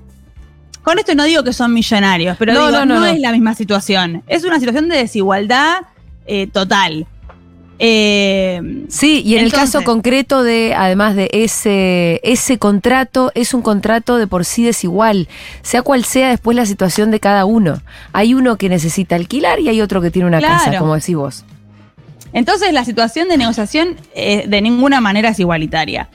Con 0.83 0.99
esto 0.99 1.15
no 1.15 1.23
digo 1.23 1.43
que 1.43 1.51
son 1.51 1.73
millonarios, 1.73 2.37
pero 2.37 2.53
No, 2.53 2.67
digo, 2.67 2.79
no, 2.79 2.85
no, 2.85 2.93
no, 2.95 2.99
no. 3.01 3.05
es 3.07 3.19
la 3.19 3.31
misma 3.31 3.55
situación. 3.55 4.23
Es 4.27 4.43
una 4.43 4.59
situación 4.59 4.87
de 4.87 4.97
desigualdad 4.97 5.81
eh, 6.27 6.45
total. 6.47 7.07
Eh, 7.79 8.85
Sí, 8.87 9.21
y 9.25 9.35
en 9.35 9.43
el 9.43 9.51
caso 9.51 9.83
concreto 9.83 10.43
de, 10.43 10.73
además 10.75 11.15
de 11.15 11.29
ese, 11.33 12.21
ese 12.23 12.57
contrato, 12.57 13.31
es 13.35 13.53
un 13.53 13.61
contrato 13.61 14.17
de 14.17 14.27
por 14.27 14.45
sí 14.45 14.63
desigual, 14.63 15.27
sea 15.61 15.81
cual 15.81 16.05
sea 16.05 16.29
después 16.29 16.55
la 16.55 16.65
situación 16.65 17.11
de 17.11 17.19
cada 17.19 17.45
uno. 17.45 17.81
Hay 18.13 18.33
uno 18.33 18.57
que 18.57 18.69
necesita 18.69 19.15
alquilar 19.15 19.59
y 19.59 19.69
hay 19.69 19.81
otro 19.81 20.01
que 20.01 20.11
tiene 20.11 20.27
una 20.27 20.41
casa, 20.41 20.77
como 20.77 20.95
decís 20.95 21.15
vos. 21.15 21.45
Entonces 22.31 22.73
la 22.73 22.83
situación 22.85 23.29
de 23.29 23.37
negociación 23.37 23.95
eh, 24.13 24.45
de 24.47 24.61
ninguna 24.61 25.01
manera 25.01 25.29
es 25.29 25.39
igualitaria. 25.39 26.09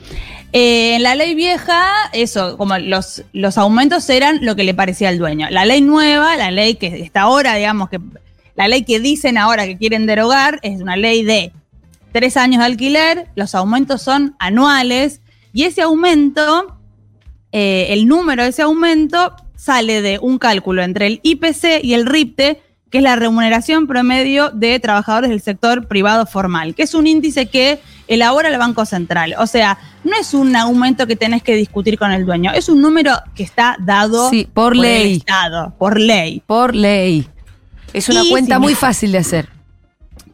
Eh, 0.52 0.96
en 0.96 1.02
la 1.02 1.14
ley 1.14 1.34
vieja, 1.34 1.82
eso, 2.12 2.58
como 2.58 2.76
los, 2.78 3.22
los 3.32 3.56
aumentos 3.56 4.08
eran 4.10 4.38
lo 4.42 4.56
que 4.56 4.64
le 4.64 4.74
parecía 4.74 5.08
al 5.08 5.18
dueño. 5.18 5.48
La 5.50 5.64
ley 5.64 5.80
nueva, 5.80 6.36
la 6.36 6.50
ley 6.50 6.74
que 6.74 7.02
está 7.02 7.22
ahora, 7.22 7.54
digamos 7.54 7.88
que 7.88 8.00
la 8.60 8.68
ley 8.68 8.84
que 8.84 9.00
dicen 9.00 9.38
ahora 9.38 9.64
que 9.64 9.78
quieren 9.78 10.04
derogar, 10.04 10.58
es 10.60 10.82
una 10.82 10.94
ley 10.94 11.22
de 11.22 11.50
tres 12.12 12.36
años 12.36 12.58
de 12.58 12.66
alquiler, 12.66 13.28
los 13.34 13.54
aumentos 13.54 14.02
son 14.02 14.36
anuales 14.38 15.22
y 15.54 15.62
ese 15.62 15.80
aumento, 15.80 16.76
eh, 17.52 17.86
el 17.88 18.06
número 18.06 18.42
de 18.42 18.50
ese 18.50 18.60
aumento 18.60 19.34
sale 19.56 20.02
de 20.02 20.18
un 20.18 20.36
cálculo 20.36 20.82
entre 20.82 21.06
el 21.06 21.20
IPC 21.22 21.82
y 21.82 21.94
el 21.94 22.04
RIPTE, 22.04 22.60
que 22.90 22.98
es 22.98 23.02
la 23.02 23.16
remuneración 23.16 23.86
promedio 23.86 24.50
de 24.50 24.78
trabajadores 24.78 25.30
del 25.30 25.40
sector 25.40 25.88
privado 25.88 26.26
formal, 26.26 26.74
que 26.74 26.82
es 26.82 26.92
un 26.92 27.06
índice 27.06 27.46
que 27.46 27.80
elabora 28.08 28.50
el 28.50 28.58
Banco 28.58 28.84
Central. 28.84 29.36
O 29.38 29.46
sea, 29.46 29.78
no 30.04 30.12
es 30.20 30.34
un 30.34 30.54
aumento 30.54 31.06
que 31.06 31.16
tenés 31.16 31.42
que 31.42 31.54
discutir 31.54 31.98
con 31.98 32.12
el 32.12 32.26
dueño, 32.26 32.52
es 32.52 32.68
un 32.68 32.82
número 32.82 33.12
que 33.34 33.42
está 33.42 33.78
dado 33.80 34.28
Sí, 34.28 34.46
por 34.52 34.76
ley. 34.76 35.16
Estado, 35.16 35.72
por 35.78 35.98
ley. 35.98 36.42
Por 36.46 36.74
ley. 36.74 37.26
Es 37.92 38.08
una 38.08 38.22
Y 38.22 38.30
cuenta 38.30 38.56
si 38.56 38.60
muy 38.60 38.72
me- 38.72 38.78
fácil 38.78 39.12
de 39.12 39.18
hacer. 39.18 39.48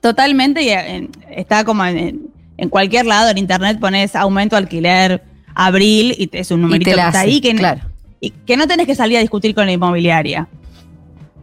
Totalmente, 0.00 0.62
y 0.62 0.68
eh, 0.68 1.08
está 1.30 1.64
como 1.64 1.84
en, 1.84 2.28
en 2.56 2.68
cualquier 2.68 3.06
lado 3.06 3.30
en 3.30 3.38
internet 3.38 3.78
pones 3.80 4.14
aumento 4.14 4.56
alquiler 4.56 5.22
abril 5.54 6.14
y 6.18 6.26
te- 6.28 6.40
es 6.40 6.50
un 6.50 6.62
numerito 6.62 6.90
que 6.94 7.00
está 7.00 7.20
ahí 7.20 7.40
que, 7.40 7.54
claro. 7.54 7.80
y 8.20 8.30
que 8.30 8.56
no 8.56 8.66
tenés 8.66 8.86
que 8.86 8.94
salir 8.94 9.16
a 9.16 9.20
discutir 9.20 9.54
con 9.54 9.66
la 9.66 9.72
inmobiliaria. 9.72 10.48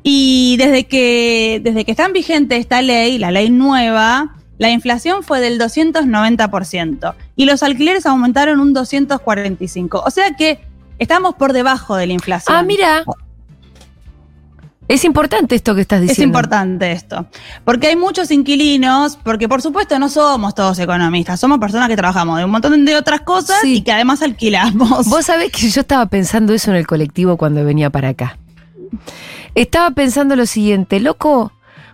Y 0.03 0.55
desde 0.57 0.85
que, 0.85 1.61
desde 1.63 1.85
que 1.85 1.91
está 1.91 2.05
en 2.05 2.13
vigente 2.13 2.57
esta 2.57 2.81
ley, 2.81 3.17
la 3.17 3.31
ley 3.31 3.49
nueva, 3.49 4.35
la 4.59 4.69
inflación 4.69 5.23
fue 5.23 5.39
del 5.41 5.57
290% 5.59 7.15
y 7.35 7.45
los 7.45 7.63
alquileres 7.63 8.05
aumentaron 8.05 8.59
un 8.59 8.73
245%. 8.75 10.01
O 10.05 10.11
sea 10.11 10.35
que 10.35 10.59
estamos 10.99 11.35
por 11.35 11.53
debajo 11.53 11.95
de 11.95 12.07
la 12.07 12.13
inflación. 12.13 12.55
Ah, 12.55 12.63
mira. 12.63 13.03
Es 14.87 15.05
importante 15.05 15.55
esto 15.55 15.73
que 15.75 15.81
estás 15.81 16.01
diciendo. 16.01 16.21
Es 16.21 16.25
importante 16.43 16.91
esto. 16.91 17.25
Porque 17.63 17.87
hay 17.87 17.95
muchos 17.95 18.29
inquilinos, 18.31 19.17
porque 19.23 19.47
por 19.47 19.61
supuesto 19.61 19.97
no 19.97 20.09
somos 20.09 20.53
todos 20.55 20.77
economistas, 20.79 21.39
somos 21.39 21.57
personas 21.59 21.87
que 21.87 21.95
trabajamos 21.95 22.37
de 22.37 22.45
un 22.45 22.51
montón 22.51 22.83
de 22.85 22.95
otras 22.95 23.21
cosas 23.21 23.57
Sí. 23.61 23.75
y 23.75 23.81
que 23.81 23.91
además 23.93 24.21
alquilamos. 24.21 25.07
Vos 25.07 25.25
sabés 25.25 25.51
que 25.51 25.69
yo 25.69 25.81
estaba 25.81 26.05
pensando 26.07 26.53
eso 26.53 26.69
en 26.71 26.77
el 26.77 26.85
colectivo 26.87 27.37
cuando 27.37 27.63
venía 27.63 27.89
para 27.89 28.09
acá. 28.09 28.37
Estaba 29.55 29.91
pensando 29.91 30.35
lo 30.35 30.45
siguiente, 30.45 30.99
loco. 30.99 31.51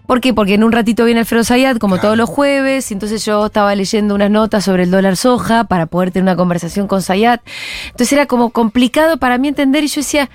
¿Por 0.07 0.21
qué? 0.21 0.33
Porque 0.33 0.55
en 0.55 0.63
un 0.63 0.71
ratito 0.71 1.05
viene 1.05 1.19
Alfredo 1.19 1.43
Zayat, 1.43 1.77
como 1.77 1.95
Claro. 1.95 2.07
todos 2.07 2.17
los 2.17 2.29
jueves, 2.29 2.89
y 2.89 2.95
entonces 2.95 3.23
yo 3.23 3.45
estaba 3.45 3.75
leyendo 3.75 4.15
unas 4.15 4.31
notas 4.31 4.65
sobre 4.65 4.83
el 4.83 4.91
dólar 4.91 5.15
soja 5.17 5.65
para 5.65 5.85
poder 5.85 6.09
tener 6.09 6.23
una 6.23 6.35
conversación 6.35 6.87
con 6.87 7.03
Zayat. 7.03 7.41
Entonces 7.91 8.13
era 8.13 8.25
como 8.25 8.49
complicado 8.49 9.17
para 9.17 9.37
mí 9.37 9.47
entender 9.49 9.83
y 9.83 9.87
yo 9.87 10.01
decía, 10.01 10.29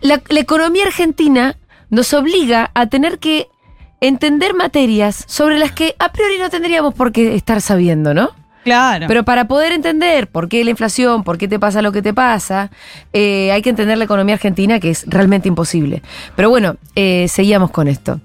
la, 0.00 0.22
la 0.30 0.40
economía 0.40 0.84
argentina 0.86 1.56
nos 1.90 2.12
obliga 2.14 2.70
a 2.74 2.86
tener 2.86 3.18
que 3.18 3.48
entender 4.00 4.54
materias 4.54 5.24
sobre 5.26 5.58
las 5.58 5.72
que 5.72 5.94
a 5.98 6.12
priori 6.12 6.38
no 6.38 6.48
tendríamos 6.48 6.94
por 6.94 7.12
qué 7.12 7.34
estar 7.34 7.60
sabiendo, 7.60 8.14
¿no? 8.14 8.30
Claro. 8.64 9.06
Pero 9.08 9.24
para 9.24 9.46
poder 9.46 9.72
entender 9.72 10.28
por 10.28 10.48
qué 10.48 10.62
la 10.64 10.70
inflación, 10.70 11.24
por 11.24 11.38
qué 11.38 11.48
te 11.48 11.58
pasa 11.58 11.82
lo 11.82 11.92
que 11.92 12.02
te 12.02 12.12
pasa, 12.12 12.70
eh, 13.12 13.50
hay 13.52 13.62
que 13.62 13.70
entender 13.70 13.96
la 13.96 14.04
economía 14.04 14.34
argentina, 14.34 14.80
que 14.80 14.90
es 14.90 15.04
realmente 15.06 15.48
imposible. 15.48 16.02
Pero 16.36 16.50
bueno, 16.50 16.76
eh, 16.94 17.26
seguíamos 17.28 17.70
con 17.70 17.88
esto. 17.88 18.20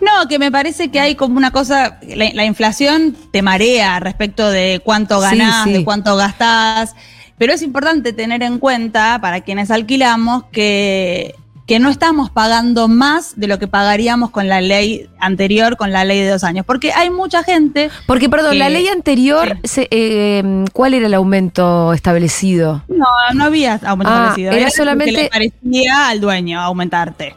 No, 0.00 0.28
que 0.28 0.38
me 0.38 0.50
parece 0.50 0.90
que 0.90 1.00
hay 1.00 1.14
como 1.14 1.36
una 1.38 1.50
cosa, 1.50 1.98
la, 2.06 2.30
la 2.34 2.44
inflación 2.44 3.16
te 3.30 3.40
marea 3.40 4.00
respecto 4.00 4.50
de 4.50 4.80
cuánto 4.84 5.20
Sí, 5.20 5.38
ganás, 5.38 5.64
sí. 5.64 5.72
de 5.72 5.84
cuánto 5.84 6.16
gastás, 6.16 6.94
pero 7.38 7.52
es 7.52 7.62
importante 7.62 8.12
tener 8.12 8.42
en 8.42 8.58
cuenta 8.58 9.18
para 9.20 9.40
quienes 9.40 9.70
alquilamos 9.70 10.44
que, 10.52 11.34
que 11.72 11.78
no 11.78 11.88
estamos 11.88 12.28
pagando 12.28 12.86
más 12.86 13.32
de 13.36 13.46
lo 13.46 13.58
que 13.58 13.66
pagaríamos 13.66 14.28
con 14.30 14.46
la 14.46 14.60
ley 14.60 15.08
anterior, 15.18 15.78
con 15.78 15.90
la 15.90 16.04
ley 16.04 16.20
de 16.20 16.28
dos 16.28 16.44
años, 16.44 16.66
porque 16.66 16.92
hay 16.92 17.08
mucha 17.08 17.42
gente 17.42 17.88
Porque, 18.06 18.28
perdón, 18.28 18.52
Que- 18.52 18.58
la 18.58 18.68
ley 18.68 18.88
anterior, 18.88 19.56
se- 19.64 19.88
eh, 19.90 20.64
¿cuál 20.74 20.92
era 20.92 21.06
el 21.06 21.14
aumento 21.14 21.94
establecido? 21.94 22.82
No, 22.88 23.06
no 23.34 23.44
había 23.44 23.80
aumento 23.86 24.12
Ah, 24.12 24.34
establecido. 24.36 24.52
era 24.52 24.68
solamente- 24.70 25.14
que 25.14 25.22
le 25.22 25.28
parecía 25.30 26.08
al 26.08 26.20
dueño 26.20 26.60
aumentarte. 26.60 27.34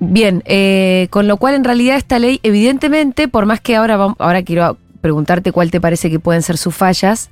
Bien, 0.00 0.42
eh, 0.44 1.06
con 1.10 1.26
lo 1.26 1.38
cual 1.38 1.54
en 1.54 1.64
realidad 1.64 1.96
esta 1.96 2.18
ley, 2.18 2.40
evidentemente, 2.42 3.26
por 3.28 3.46
más 3.46 3.60
que 3.62 3.76
ahora, 3.76 3.96
vam- 3.96 4.16
ahora 4.18 4.42
quiero 4.42 4.76
preguntarte 5.00 5.50
cuál 5.50 5.70
te 5.70 5.80
parece 5.80 6.10
que 6.10 6.20
pueden 6.20 6.42
ser 6.42 6.58
sus 6.58 6.74
fallas, 6.74 7.30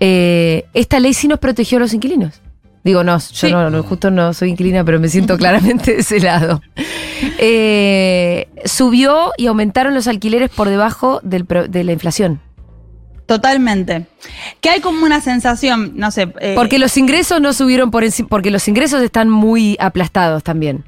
eh, 0.00 0.64
esta 0.72 0.98
ley 0.98 1.12
sí 1.12 1.28
nos 1.28 1.40
protegió 1.40 1.76
a 1.76 1.80
los 1.80 1.92
inquilinos. 1.92 2.40
Digo, 2.86 3.02
no, 3.04 3.18
yo 3.18 3.20
Sí. 3.20 3.50
no, 3.50 3.68
no, 3.68 3.82
justo 3.82 4.10
no 4.10 4.32
soy 4.32 4.50
inquilina, 4.50 4.84
pero 4.84 4.98
me 5.00 5.08
siento 5.08 5.36
claramente 5.42 5.92
de 5.94 5.98
ese 6.00 6.20
lado. 6.20 6.62
Eh, 7.38 8.48
subió 8.64 9.32
y 9.36 9.46
aumentaron 9.48 9.92
los 9.94 10.06
alquileres 10.06 10.50
por 10.50 10.68
debajo 10.68 11.20
del 11.22 11.44
de 11.68 11.84
la 11.84 11.92
inflación. 11.92 12.40
Totalmente. 13.26 14.06
Que 14.60 14.70
hay 14.70 14.80
como 14.80 15.04
una 15.04 15.20
sensación, 15.20 15.92
no 15.96 16.12
sé. 16.12 16.32
eh, 16.40 16.52
Porque 16.54 16.78
los 16.78 16.96
ingresos 16.96 17.40
no 17.40 17.52
subieron 17.52 17.90
por 17.90 18.04
encima, 18.04 18.28
porque 18.28 18.52
los 18.52 18.68
ingresos 18.68 19.02
están 19.02 19.28
muy 19.28 19.76
aplastados 19.80 20.44
también. 20.44 20.84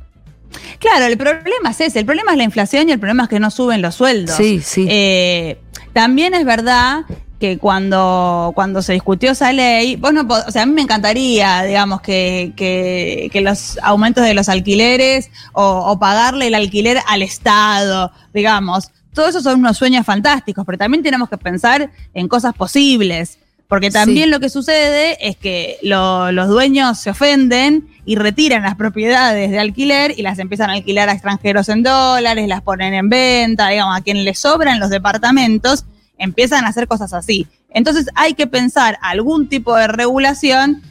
Claro, 0.78 1.07
el 1.07 1.19
problema 1.19 1.71
es 1.73 1.81
ese. 1.81 1.99
El 1.99 2.07
problema 2.07 2.31
es 2.33 2.38
la 2.38 2.45
inflación 2.45 2.88
y 2.88 2.93
el 2.93 3.00
problema 3.00 3.25
es 3.25 3.28
que 3.28 3.40
no 3.40 3.50
suben 3.50 3.83
los 3.83 3.97
sueldos. 3.97 4.37
Sí, 4.37 4.61
sí. 4.62 4.87
Eh, 4.88 5.59
también 5.93 6.33
es 6.33 6.45
verdad 6.45 7.00
que 7.38 7.59
cuando, 7.59 8.52
cuando 8.54 8.83
se 8.83 8.95
discutió 8.95 9.30
esa 9.33 9.52
ley, 9.52 9.97
vos 9.97 10.12
no 10.12 10.26
o 10.28 10.50
sea, 10.50 10.62
a 10.62 10.66
mí 10.66 10.73
me 10.73 10.83
encantaría, 10.83 11.62
digamos, 11.62 12.00
que, 12.00 12.52
que, 12.57 13.28
que 13.33 13.40
los 13.40 13.78
aumentos 13.83 14.25
de 14.25 14.35
los 14.35 14.49
alquileres 14.49 15.30
o, 15.52 15.62
o 15.64 15.99
pagarle 15.99 16.49
el 16.49 16.54
alquiler 16.54 16.99
al 17.07 17.23
Estado, 17.23 18.11
digamos, 18.35 18.90
todo 19.14 19.28
eso 19.28 19.40
son 19.40 19.61
unos 19.61 19.76
sueños 19.76 20.04
fantásticos, 20.04 20.64
pero 20.66 20.78
también 20.78 21.02
tenemos 21.02 21.28
que 21.28 21.38
pensar 21.38 21.90
en 22.14 22.28
cosas 22.28 22.54
posibles. 22.54 23.38
Porque 23.68 23.90
también 23.90 24.25
Sí. 24.26 24.30
lo 24.30 24.40
que 24.40 24.49
sucede 24.49 25.18
es 25.28 25.37
que 25.37 25.76
lo- 25.83 26.33
los 26.33 26.49
dueños 26.49 26.99
se 27.00 27.11
ofenden 27.11 27.87
y 28.07 28.16
retiran 28.16 28.62
las 28.62 28.76
propiedades 28.76 29.50
de 29.50 29.59
alquiler 29.59 30.14
y 30.16 30.23
las 30.23 30.38
empiezan 30.38 30.71
a 30.71 30.73
alquilar 30.73 31.11
a 31.11 31.12
extranjeros 31.12 31.68
en 31.68 31.83
dólares, 31.83 32.49
las 32.49 32.62
ponen 32.62 32.95
en 32.95 33.11
venta, 33.11 33.68
digamos, 33.68 33.95
a 33.95 34.00
quien 34.00 34.25
les 34.25 34.38
sobran 34.38 34.80
los 34.80 34.88
departamentos, 34.88 35.85
empiezan 36.18 36.64
a 36.64 36.68
hacer 36.68 36.87
cosas 36.87 37.12
así. 37.14 37.46
Entonces 37.70 38.06
hay 38.14 38.34
que 38.34 38.46
pensar 38.46 38.98
algún 39.02 39.48
tipo 39.48 39.76
de 39.76 39.88
regulación, 39.88 40.82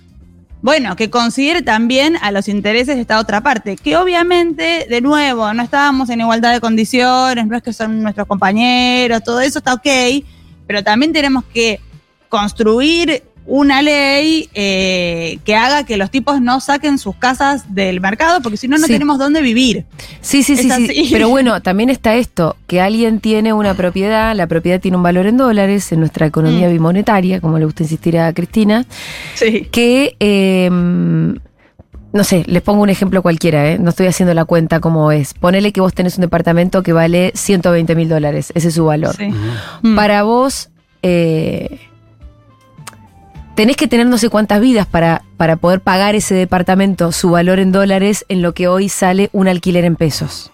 bueno, 0.62 0.96
que 0.96 1.10
considere 1.10 1.62
también 1.62 2.18
a 2.22 2.32
los 2.32 2.48
intereses 2.48 2.96
de 2.96 3.02
esta 3.02 3.20
otra 3.20 3.42
parte, 3.42 3.76
que 3.76 3.96
obviamente, 3.98 4.88
de 4.90 5.02
nuevo, 5.02 5.54
no 5.54 5.62
estábamos 5.62 6.10
en 6.10 6.22
igualdad 6.22 6.54
de 6.54 6.62
condiciones, 6.62 7.46
no 7.46 7.56
es 7.56 7.64
que 7.64 7.74
son 7.74 8.02
nuestros 8.02 8.28
compañeros, 8.28 9.24
todo 9.24 9.42
eso 9.42 9.60
está 9.60 9.74
ok, 9.74 9.88
pero 10.66 10.84
también 10.84 11.14
tenemos 11.14 11.44
que 11.46 11.80
construir 12.30 13.24
una 13.50 13.82
ley 13.82 14.50
eh, 14.54 15.40
que 15.46 15.56
haga 15.56 15.86
que 15.86 15.96
los 15.96 16.12
tipos 16.12 16.42
no 16.42 16.60
saquen 16.60 16.98
sus 16.98 17.16
casas 17.16 17.74
del 17.74 18.02
mercado, 18.02 18.42
porque 18.42 18.58
si 18.58 18.68
no, 18.68 18.78
no 18.78 18.86
Sí. 18.88 18.92
tenemos 18.94 19.18
dónde 19.18 19.42
vivir. 19.42 19.86
Sí, 20.20 20.44
sí, 20.44 20.58
sí, 20.58 20.70
sí. 20.70 21.10
Pero 21.14 21.30
bueno, 21.30 21.62
también 21.62 21.90
está 21.90 22.16
esto, 22.16 22.58
que 22.68 22.82
alguien 22.82 23.22
tiene 23.22 23.54
una 23.54 23.74
propiedad, 23.74 24.36
la 24.36 24.48
propiedad 24.48 24.82
tiene 24.82 24.98
un 24.98 25.04
valor 25.04 25.28
en 25.28 25.38
dólares 25.38 25.92
en 25.94 26.00
nuestra 26.02 26.26
economía 26.26 26.68
Mm. 26.68 26.72
bimonetaria, 26.74 27.40
como 27.40 27.58
le 27.58 27.64
gusta 27.66 27.84
insistir 27.84 28.18
a 28.20 28.34
Cristina, 28.34 28.86
Sí. 29.36 29.68
que, 29.72 30.18
eh, 30.20 30.70
no 30.70 32.24
sé, 32.24 32.44
les 32.48 32.62
pongo 32.62 32.82
un 32.82 32.90
ejemplo 32.90 33.22
cualquiera, 33.22 33.70
¿eh? 33.72 33.78
no 33.80 33.92
estoy 33.92 34.08
haciendo 34.08 34.34
la 34.34 34.44
cuenta 34.46 34.80
como 34.80 35.12
es. 35.12 35.34
Ponele 35.34 35.72
que 35.72 35.82
vos 35.82 35.94
tenés 35.94 36.18
un 36.18 36.22
departamento 36.22 36.84
que 36.84 36.92
vale 36.94 37.32
120 37.36 37.96
mil 37.96 38.10
dólares, 38.10 38.52
ese 38.56 38.70
es 38.70 38.74
su 38.74 38.86
valor. 38.86 39.16
Sí. 39.16 39.30
Mm. 39.84 39.96
Para 39.96 40.24
vos, 40.24 40.70
eh, 41.04 41.80
tenés 43.58 43.76
que 43.76 43.88
tener 43.88 44.06
no 44.06 44.20
sé 44.20 44.30
cuántas 44.30 44.62
vidas 44.62 44.86
para, 44.86 45.24
para 45.36 45.56
poder 45.56 45.82
pagar 45.82 46.14
ese 46.14 46.36
departamento, 46.36 47.12
su 47.12 47.32
valor 47.32 47.58
en 47.58 47.72
dólares, 47.72 48.24
en 48.30 48.44
lo 48.44 48.54
que 48.54 48.68
hoy 48.68 48.88
sale 48.88 49.32
un 49.34 49.48
alquiler 49.48 49.84
en 49.84 49.96
pesos. 49.96 50.52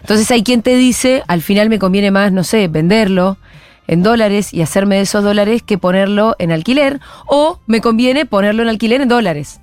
Entonces 0.00 0.30
hay 0.30 0.42
quien 0.42 0.62
te 0.62 0.74
dice, 0.76 1.22
al 1.28 1.42
final 1.42 1.68
me 1.68 1.78
conviene 1.78 2.10
más, 2.10 2.32
no 2.32 2.42
sé, 2.42 2.68
venderlo 2.68 3.36
en 3.86 4.02
dólares 4.02 4.54
y 4.54 4.62
hacerme 4.62 4.96
de 4.96 5.02
esos 5.02 5.22
dólares 5.22 5.62
que 5.62 5.76
ponerlo 5.76 6.34
en 6.38 6.52
alquiler, 6.52 7.00
o 7.26 7.60
me 7.66 7.82
conviene 7.82 8.24
ponerlo 8.24 8.62
en 8.62 8.70
alquiler 8.70 9.02
en 9.02 9.08
dólares. 9.08 9.60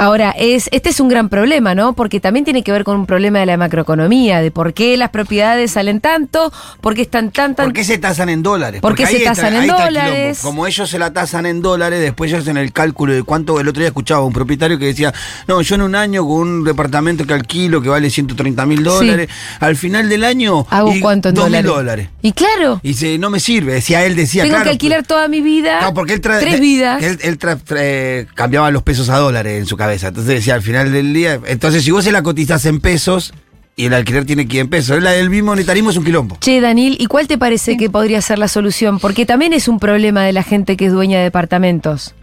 Ahora, 0.00 0.30
es, 0.30 0.70
este 0.72 0.88
es 0.88 0.98
un 0.98 1.08
gran 1.10 1.28
problema, 1.28 1.74
¿no? 1.74 1.92
Porque 1.92 2.20
también 2.20 2.42
tiene 2.46 2.62
que 2.62 2.72
ver 2.72 2.84
con 2.84 2.96
un 2.98 3.04
problema 3.04 3.38
de 3.38 3.44
la 3.44 3.58
macroeconomía, 3.58 4.40
de 4.40 4.50
por 4.50 4.72
qué 4.72 4.96
las 4.96 5.10
propiedades 5.10 5.72
salen 5.72 6.00
tanto, 6.00 6.50
por 6.80 6.94
qué 6.94 7.02
están 7.02 7.30
tan, 7.30 7.54
tan... 7.54 7.66
¿Por 7.66 7.74
qué 7.74 7.84
se 7.84 7.98
tasan 7.98 8.30
en 8.30 8.42
dólares? 8.42 8.80
¿Por 8.80 8.94
qué 8.94 9.04
se 9.04 9.20
tasan 9.20 9.54
en 9.56 9.66
dólares? 9.66 10.38
Como 10.40 10.66
ellos 10.66 10.88
se 10.88 10.98
la 10.98 11.12
tasan 11.12 11.44
en 11.44 11.60
dólares, 11.60 12.00
después 12.00 12.30
ellos 12.30 12.44
hacen 12.44 12.56
el 12.56 12.72
cálculo 12.72 13.12
de 13.12 13.22
cuánto. 13.24 13.60
El 13.60 13.68
otro 13.68 13.80
día 13.80 13.88
escuchaba 13.88 14.22
a 14.22 14.24
un 14.24 14.32
propietario 14.32 14.78
que 14.78 14.86
decía: 14.86 15.12
No, 15.46 15.60
yo 15.60 15.74
en 15.74 15.82
un 15.82 15.94
año 15.94 16.26
con 16.26 16.48
un 16.48 16.64
departamento 16.64 17.26
que 17.26 17.34
alquilo 17.34 17.82
que 17.82 17.90
vale 17.90 18.08
130 18.08 18.64
mil 18.64 18.82
dólares, 18.82 19.28
al 19.60 19.76
final 19.76 20.08
del 20.08 20.24
año. 20.24 20.66
¿Hago 20.70 20.94
y 20.94 21.00
cuánto 21.00 21.28
en 21.28 21.34
2.000 21.34 21.38
dólares? 21.42 21.64
dólares. 21.66 22.08
Y 22.22 22.32
claro, 22.32 22.80
Y 22.82 22.88
dice: 22.88 23.18
No 23.18 23.28
me 23.28 23.38
sirve. 23.38 23.74
Decía 23.74 24.02
él, 24.06 24.16
decía. 24.16 24.44
tengo 24.44 24.54
claro, 24.54 24.64
que 24.64 24.70
alquilar 24.70 25.04
toda 25.04 25.28
mi 25.28 25.42
vida, 25.42 25.82
No, 25.82 25.92
porque 25.92 26.14
él 26.14 26.22
tres 26.22 26.58
vidas. 26.58 27.02
Él, 27.02 27.38
tra- 27.38 28.26
cambiaba 28.34 28.70
los 28.70 28.82
pesos 28.82 29.10
a 29.10 29.18
dólares 29.18 29.58
en 29.60 29.66
su 29.66 29.76
cabeza. 29.76 29.89
Entonces 29.94 30.26
decía, 30.34 30.54
al 30.54 30.62
final 30.62 30.92
del 30.92 31.12
día. 31.12 31.40
Entonces, 31.46 31.84
si 31.84 31.90
vos 31.90 32.04
se 32.04 32.12
la 32.12 32.22
cotizás 32.22 32.64
en 32.66 32.80
pesos 32.80 33.32
y 33.76 33.86
el 33.86 33.94
alquiler 33.94 34.24
tiene 34.26 34.46
que 34.46 34.56
ir 34.56 34.60
en 34.62 34.68
pesos, 34.68 34.98
el, 34.98 35.06
el 35.06 35.30
mismo 35.30 35.52
monetarismo 35.52 35.90
es 35.90 35.96
un 35.96 36.04
quilombo. 36.04 36.36
Che, 36.40 36.60
Daniel, 36.60 36.96
¿y 36.98 37.06
cuál 37.06 37.26
te 37.28 37.38
parece 37.38 37.76
que 37.76 37.88
podría 37.90 38.20
ser 38.20 38.38
la 38.38 38.48
solución? 38.48 38.98
Porque 38.98 39.26
también 39.26 39.52
es 39.52 39.68
un 39.68 39.78
problema 39.78 40.22
de 40.24 40.32
la 40.32 40.42
gente 40.42 40.76
que 40.76 40.86
es 40.86 40.92
dueña 40.92 41.18
de 41.18 41.24
departamentos. 41.24 42.14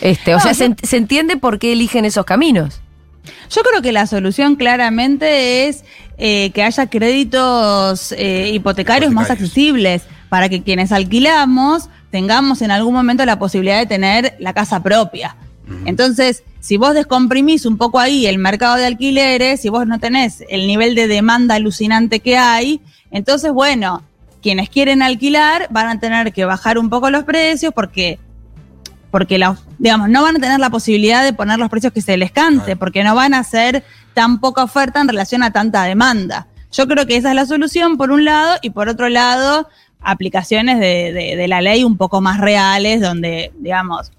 Este, 0.00 0.34
o 0.34 0.40
sea, 0.40 0.52
yo- 0.52 0.58
se, 0.58 0.68
ent- 0.70 0.84
se 0.84 0.96
entiende 0.96 1.36
por 1.36 1.58
qué 1.58 1.72
eligen 1.72 2.04
esos 2.04 2.24
caminos. 2.24 2.80
Yo 3.50 3.62
creo 3.62 3.80
que 3.80 3.92
la 3.92 4.06
solución 4.06 4.56
claramente 4.56 5.66
es 5.68 5.84
eh, 6.18 6.50
que 6.52 6.62
haya 6.62 6.86
créditos 7.38 8.12
eh, 8.12 8.50
hipotecarios 8.52 9.12
más 9.12 9.30
accesibles 9.30 10.02
para 10.28 10.48
que 10.48 10.62
quienes 10.62 10.92
alquilamos 10.92 11.88
tengamos 12.10 12.60
en 12.62 12.70
algún 12.70 12.92
momento 12.94 13.24
la 13.24 13.38
posibilidad 13.38 13.78
de 13.78 13.86
tener 13.86 14.34
la 14.40 14.52
casa 14.52 14.82
propia. 14.82 15.36
Entonces, 15.86 16.42
si 16.60 16.76
vos 16.76 16.94
descomprimís 16.94 17.66
un 17.66 17.76
poco 17.78 17.98
ahí 17.98 18.26
el 18.26 18.38
mercado 18.38 18.76
de 18.76 18.86
alquileres, 18.86 19.60
si 19.60 19.68
vos 19.68 19.86
no 19.86 19.98
tenés 19.98 20.44
el 20.48 20.66
nivel 20.66 20.94
de 20.94 21.06
demanda 21.08 21.54
alucinante 21.54 22.20
que 22.20 22.36
hay, 22.36 22.80
entonces, 23.10 23.52
bueno, 23.52 24.02
quienes 24.42 24.68
quieren 24.68 25.00
alquilar 25.02 25.68
van 25.70 25.88
a 25.88 26.00
tener 26.00 26.32
que 26.32 26.44
bajar 26.44 26.78
un 26.78 26.90
poco 26.90 27.10
los 27.10 27.24
precios 27.24 27.72
porque 27.74 28.18
porque 29.10 29.38
la, 29.38 29.56
digamos, 29.78 30.08
no 30.08 30.22
van 30.24 30.36
a 30.36 30.40
tener 30.40 30.58
la 30.58 30.70
posibilidad 30.70 31.22
de 31.22 31.32
poner 31.32 31.56
los 31.58 31.70
precios 31.70 31.92
que 31.92 32.00
se 32.02 32.16
les 32.16 32.32
cante, 32.32 32.64
Claro. 32.64 32.80
porque 32.80 33.04
no 33.04 33.14
van 33.14 33.32
a 33.32 33.44
ser 33.44 33.84
tan 34.12 34.40
poca 34.40 34.64
oferta 34.64 35.00
en 35.00 35.06
relación 35.06 35.44
a 35.44 35.52
tanta 35.52 35.84
demanda. 35.84 36.48
Yo 36.72 36.88
creo 36.88 37.06
que 37.06 37.16
esa 37.16 37.28
es 37.28 37.36
la 37.36 37.46
solución, 37.46 37.96
por 37.96 38.10
un 38.10 38.24
lado, 38.24 38.56
y 38.60 38.70
por 38.70 38.88
otro 38.88 39.08
lado, 39.08 39.68
aplicaciones 40.00 40.80
de, 40.80 41.12
de- 41.12 41.36
de 41.36 41.46
la 41.48 41.60
ley 41.60 41.84
un 41.84 41.96
poco 41.96 42.20
más 42.20 42.40
reales, 42.40 43.00
donde, 43.00 43.52
digamos, 43.60 44.10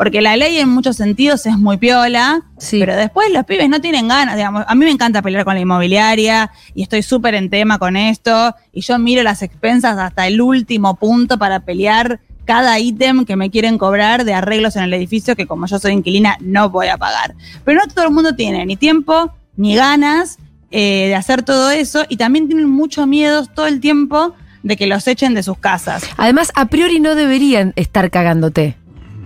porque 0.00 0.22
la 0.22 0.34
ley 0.34 0.56
en 0.56 0.70
muchos 0.70 0.96
sentidos 0.96 1.44
es 1.44 1.58
muy 1.58 1.76
piola, 1.76 2.40
Sí. 2.56 2.80
pero 2.80 2.96
después 2.96 3.30
los 3.34 3.44
pibes 3.44 3.68
no 3.68 3.82
tienen 3.82 4.08
ganas, 4.08 4.34
digamos, 4.34 4.64
a 4.66 4.74
mí 4.74 4.86
me 4.86 4.90
encanta 4.90 5.20
pelear 5.20 5.44
con 5.44 5.52
la 5.52 5.60
inmobiliaria 5.60 6.50
y 6.74 6.84
estoy 6.84 7.02
súper 7.02 7.34
en 7.34 7.50
tema 7.50 7.78
con 7.78 7.98
esto 7.98 8.54
y 8.72 8.80
yo 8.80 8.98
miro 8.98 9.22
las 9.22 9.42
expensas 9.42 9.98
hasta 9.98 10.26
el 10.26 10.40
último 10.40 10.94
punto 10.96 11.36
para 11.36 11.60
pelear 11.60 12.18
cada 12.46 12.78
ítem 12.78 13.26
que 13.26 13.36
me 13.36 13.50
quieren 13.50 13.76
cobrar 13.76 14.24
de 14.24 14.32
arreglos 14.32 14.74
en 14.76 14.84
el 14.84 14.94
edificio 14.94 15.36
que 15.36 15.46
como 15.46 15.66
yo 15.66 15.78
soy 15.78 15.92
inquilina 15.92 16.38
no 16.40 16.70
voy 16.70 16.86
a 16.86 16.96
pagar. 16.96 17.34
Pero 17.66 17.80
no 17.84 17.92
todo 17.92 18.06
el 18.06 18.10
mundo 18.10 18.34
tiene 18.34 18.64
ni 18.64 18.76
tiempo 18.76 19.30
ni 19.58 19.74
ganas 19.74 20.38
eh, 20.70 21.08
de 21.08 21.14
hacer 21.14 21.42
todo 21.42 21.70
eso 21.70 22.06
y 22.08 22.16
también 22.16 22.46
tienen 22.46 22.70
mucho 22.70 23.06
miedo 23.06 23.44
todo 23.44 23.66
el 23.66 23.80
tiempo 23.80 24.34
de 24.62 24.76
que 24.78 24.86
los 24.86 25.06
echen 25.08 25.34
de 25.34 25.42
sus 25.42 25.58
casas. 25.58 26.04
Además, 26.16 26.52
a 26.54 26.66
priori 26.66 27.00
no 27.00 27.14
deberían 27.14 27.72
estar 27.76 28.10
cagándote. 28.10 28.76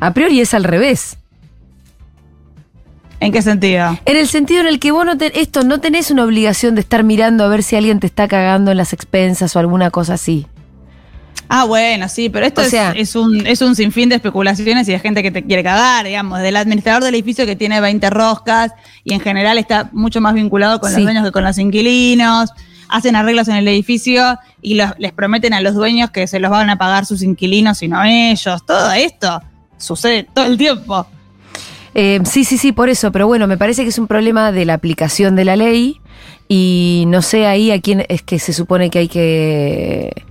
A 0.04 0.12
priori 0.12 0.40
es 0.40 0.52
al 0.52 0.64
revés. 0.64 1.16
¿En 3.20 3.32
qué 3.32 3.40
sentido? 3.40 3.98
En 4.04 4.16
el 4.18 4.28
sentido 4.28 4.60
en 4.60 4.66
el 4.66 4.78
que 4.78 4.90
vos 4.90 5.06
no 5.06 5.16
ten- 5.16 5.32
esto 5.34 5.64
no 5.64 5.80
tenés 5.80 6.10
una 6.10 6.24
obligación 6.24 6.74
de 6.74 6.82
estar 6.82 7.04
mirando 7.04 7.42
a 7.44 7.48
ver 7.48 7.62
si 7.62 7.74
alguien 7.74 8.00
te 8.00 8.06
está 8.06 8.28
cagando 8.28 8.70
en 8.70 8.76
las 8.76 8.92
expensas 8.92 9.56
o 9.56 9.58
alguna 9.58 9.90
cosa 9.90 10.14
así. 10.14 10.46
Ah, 11.48 11.64
bueno, 11.64 12.08
sí, 12.10 12.28
pero 12.28 12.44
esto 12.44 12.60
O 12.60 12.64
es- 12.64 13.16
un, 13.16 13.46
es 13.46 13.62
un 13.62 13.76
sinfín 13.76 14.10
de 14.10 14.16
especulaciones 14.16 14.88
y 14.88 14.92
de 14.92 14.98
gente 14.98 15.22
que 15.22 15.30
te 15.30 15.42
quiere 15.42 15.62
cagar, 15.62 16.04
digamos, 16.04 16.40
del 16.40 16.56
administrador 16.56 17.02
del 17.02 17.14
edificio 17.14 17.46
que 17.46 17.56
tiene 17.56 17.80
20 17.80 18.10
roscas 18.10 18.72
y 19.04 19.14
en 19.14 19.20
general 19.20 19.56
está 19.56 19.88
mucho 19.92 20.20
más 20.20 20.34
vinculado 20.34 20.80
con 20.80 20.90
Sí. 20.90 20.96
los 20.96 21.04
dueños 21.04 21.24
que 21.24 21.32
con 21.32 21.44
los 21.44 21.56
inquilinos, 21.56 22.50
hacen 22.88 23.16
arreglos 23.16 23.48
en 23.48 23.56
el 23.56 23.68
edificio 23.68 24.38
y 24.60 24.74
los- 24.74 24.90
les 24.98 25.12
prometen 25.12 25.54
a 25.54 25.62
los 25.62 25.74
dueños 25.74 26.10
que 26.10 26.26
se 26.26 26.40
los 26.40 26.50
van 26.50 26.68
a 26.68 26.76
pagar 26.76 27.06
sus 27.06 27.22
inquilinos 27.22 27.82
y 27.82 27.88
no 27.88 28.04
ellos. 28.04 28.66
Todo 28.66 28.92
esto 28.92 29.40
sucede 29.84 30.26
todo 30.34 30.46
el 30.46 30.56
tiempo. 30.58 31.06
Eh, 31.94 32.20
sí, 32.24 32.44
sí, 32.44 32.58
sí, 32.58 32.72
por 32.72 32.88
eso, 32.88 33.12
pero 33.12 33.26
bueno, 33.28 33.46
me 33.46 33.56
parece 33.56 33.84
que 33.84 33.90
es 33.90 33.98
un 33.98 34.08
problema 34.08 34.50
de 34.50 34.64
la 34.64 34.74
aplicación 34.74 35.36
de 35.36 35.44
la 35.44 35.54
ley 35.54 36.00
y 36.48 37.04
no 37.06 37.22
sé 37.22 37.46
ahí 37.46 37.70
a 37.70 37.80
quién 37.80 38.04
es 38.08 38.22
que 38.22 38.38
se 38.40 38.52
supone 38.52 38.90
que 38.90 38.98
hay 38.98 39.08
que 39.08 40.24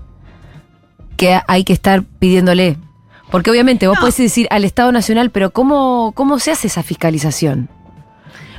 que 1.15 1.39
hay 1.47 1.63
que 1.63 1.73
estar 1.73 2.03
pidiéndole. 2.03 2.77
Porque 3.31 3.49
obviamente 3.49 3.87
vos 3.87 3.95
No. 3.95 4.01
puedes 4.01 4.17
decir 4.17 4.47
al 4.51 4.63
Estado 4.65 4.91
Nacional, 4.91 5.29
pero 5.31 5.51
¿cómo, 5.51 6.11
¿cómo 6.15 6.37
se 6.39 6.51
hace 6.51 6.67
esa 6.67 6.83
fiscalización? 6.83 7.69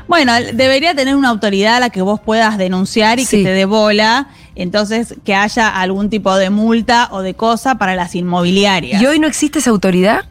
Bueno, 0.09 0.33
debería 0.53 0.95
tener 0.95 1.15
una 1.17 1.29
autoridad 1.31 1.77
a 1.77 1.81
la 1.81 1.91
que 1.91 2.03
vos 2.03 2.21
puedas 2.21 2.59
denunciar 2.59 3.19
y 3.19 3.25
Sí. 3.25 3.39
que 3.39 3.45
te 3.45 3.51
dé 3.51 3.65
bola, 3.67 4.29
entonces 4.55 5.15
que 5.25 5.35
haya 5.35 5.69
algún 5.69 6.11
tipo 6.11 6.35
de 6.37 6.51
multa 6.51 7.09
o 7.13 7.23
de 7.23 7.35
cosa 7.35 7.77
para 7.77 7.95
las 7.97 8.15
inmobiliarias. 8.15 9.01
¿Y 9.01 9.07
hoy 9.07 9.19
no 9.19 9.27
existe 9.27 9.61
esa 9.61 9.71
autoridad? 9.71 10.25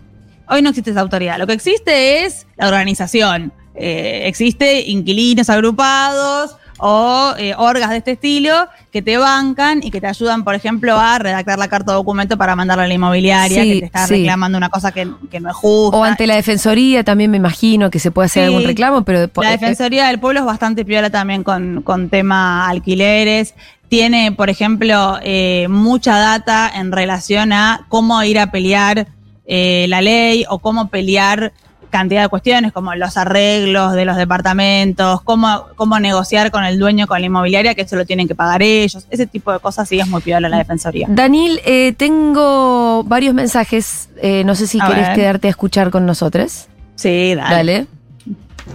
Hoy 0.50 0.62
no 0.62 0.70
existe 0.70 0.92
esa 0.92 1.02
autoridad. 1.02 1.38
Lo 1.38 1.48
que 1.48 1.54
existe 1.54 2.26
es 2.26 2.46
la 2.58 2.68
organización. 2.68 3.54
Eh, 3.76 4.24
existe 4.26 4.82
inquilinos 4.90 5.50
agrupados 5.50 6.56
o 6.80 7.34
eh, 7.38 7.54
orgas 7.58 7.92
de 7.92 7.98
este 7.98 8.12
estilo 8.12 8.68
que 8.92 9.02
te 9.02 9.18
bancan 9.18 9.82
y 9.84 9.90
que 9.90 10.02
te 10.02 10.08
ayudan, 10.08 10.44
por 10.44 10.54
ejemplo, 10.54 11.00
a 11.00 11.18
redactar 11.18 11.58
la 11.58 11.68
carta 11.68 11.92
de 11.92 11.96
documento 11.96 12.38
para 12.38 12.56
mandarla 12.56 12.84
a 12.84 12.88
la 12.88 12.94
inmobiliaria 12.94 13.64
Sí, 13.64 13.74
que 13.74 13.80
te 13.80 13.86
está 13.86 14.06
sí. 14.08 14.16
reclamando 14.16 14.58
una 14.58 14.70
cosa 14.70 14.92
que, 14.92 15.08
que 15.32 15.40
no 15.40 15.50
es 15.50 15.56
justa. 15.56 15.98
O 15.98 16.04
ante 16.04 16.28
la 16.28 16.36
Defensoría 16.36 17.04
también 17.04 17.32
me 17.32 17.38
imagino 17.38 17.90
que 17.90 18.00
se 18.00 18.12
puede 18.12 18.26
hacer 18.26 18.44
Sí. 18.48 18.54
algún 18.54 18.68
reclamo, 18.68 19.04
pero... 19.04 19.30
La 19.42 19.52
Defensoría 19.52 20.08
del 20.08 20.20
Pueblo 20.20 20.42
es 20.42 20.46
bastante 20.46 20.84
piola 20.84 21.10
también 21.10 21.44
con, 21.44 21.82
con 21.84 22.10
tema 22.10 22.68
alquileres. 22.68 23.54
Tiene, 23.88 24.32
por 24.32 24.50
ejemplo, 24.50 25.20
eh, 25.24 25.68
mucha 25.70 26.18
data 26.18 26.70
en 26.76 26.92
relación 26.92 27.54
a 27.54 27.86
cómo 27.90 28.22
ir 28.24 28.40
a 28.40 28.52
pelear 28.52 29.08
eh, 29.46 29.86
la 29.90 30.02
ley 30.02 30.46
o 30.50 30.60
cómo 30.60 30.90
pelear 30.90 31.52
cantidad 31.90 32.24
de 32.24 32.28
cuestiones 32.28 32.72
como 32.72 32.96
los 32.96 33.18
arreglos 33.18 33.94
de 33.94 34.04
los 34.04 34.18
departamentos, 34.18 35.22
cómo, 35.22 35.68
cómo 35.76 36.00
negociar 36.00 36.50
con 36.50 36.64
el 36.66 36.80
dueño, 36.80 37.06
con 37.06 37.20
la 37.20 37.28
inmobiliaria, 37.28 37.76
que 37.76 37.84
eso 37.84 37.96
lo 37.96 38.04
tienen 38.04 38.28
que 38.28 38.34
pagar 38.34 38.64
ellos. 38.64 39.06
Ese 39.12 39.28
tipo 39.28 39.52
de 39.54 39.60
cosas 39.60 39.88
sí 39.88 40.00
es 40.00 40.08
muy 40.08 40.20
piola 40.22 40.50
la 40.50 40.58
Defensoría. 40.58 41.06
Daniel, 41.08 41.60
eh, 41.66 41.94
tengo 41.96 43.04
varios 43.04 43.36
mensajes. 43.36 44.10
eh, 44.22 44.44
no 44.44 44.56
sé 44.56 44.66
si 44.66 44.80
A 44.82 44.88
querés 44.88 45.08
ver. 45.10 45.16
quedarte 45.16 45.48
a 45.48 45.52
escuchar 45.52 45.92
con 45.92 46.08
nosotros. 46.08 46.66
Sí, 46.96 47.36
dale. 47.36 47.56
Dale. 47.56 47.88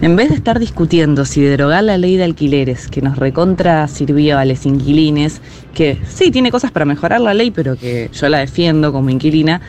En 0.01 0.15
vez 0.15 0.29
de 0.29 0.35
estar 0.35 0.59
discutiendo 0.59 1.25
si 1.25 1.41
derogar 1.41 1.83
la 1.83 1.97
ley 1.97 2.15
de 2.15 2.23
alquileres, 2.23 2.87
que 2.87 3.01
nos 3.01 3.17
recontra 3.17 3.87
sirvió 3.89 4.37
a 4.37 4.45
los 4.45 4.65
inquilines, 4.65 5.41
que 5.73 5.97
sí 6.07 6.31
tiene 6.31 6.51
cosas 6.51 6.71
para 6.71 6.85
mejorar 6.85 7.19
la 7.19 7.33
ley, 7.33 7.51
pero 7.51 7.75
que 7.75 8.09
yo 8.13 8.29
la 8.29 8.37
defiendo 8.37 8.93
como 8.93 9.09
inquilina, 9.09 9.59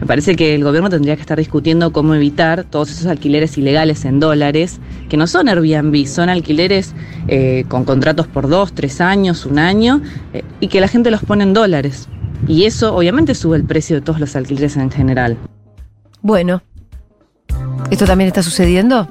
me 0.00 0.06
parece 0.06 0.36
que 0.36 0.54
el 0.54 0.62
gobierno 0.62 0.88
tendría 0.90 1.16
que 1.16 1.22
estar 1.22 1.38
discutiendo 1.38 1.92
cómo 1.92 2.14
evitar 2.14 2.64
todos 2.64 2.90
esos 2.90 3.06
alquileres 3.06 3.58
ilegales 3.58 4.04
en 4.04 4.20
dólares, 4.20 4.78
que 5.08 5.16
no 5.16 5.26
son 5.26 5.48
Airbnb, 5.48 6.06
son 6.06 6.28
alquileres 6.28 6.94
eh, 7.26 7.64
con 7.68 7.84
contratos 7.84 8.28
por 8.28 8.48
dos, 8.48 8.72
tres 8.72 9.00
años, 9.00 9.44
un 9.44 9.58
año, 9.58 10.00
eh, 10.32 10.44
y 10.60 10.68
que 10.68 10.80
la 10.80 10.86
gente 10.86 11.10
los 11.10 11.22
pone 11.22 11.42
en 11.42 11.52
dólares. 11.52 12.08
Y 12.46 12.64
eso 12.64 12.94
obviamente 12.94 13.34
sube 13.34 13.56
el 13.56 13.64
precio 13.64 13.96
de 13.96 14.02
todos 14.02 14.20
los 14.20 14.36
alquileres 14.36 14.76
en 14.76 14.90
general. 14.90 15.36
Bueno. 16.22 16.62
¿Esto 17.90 18.04
también 18.04 18.28
está 18.28 18.42
sucediendo? 18.42 19.08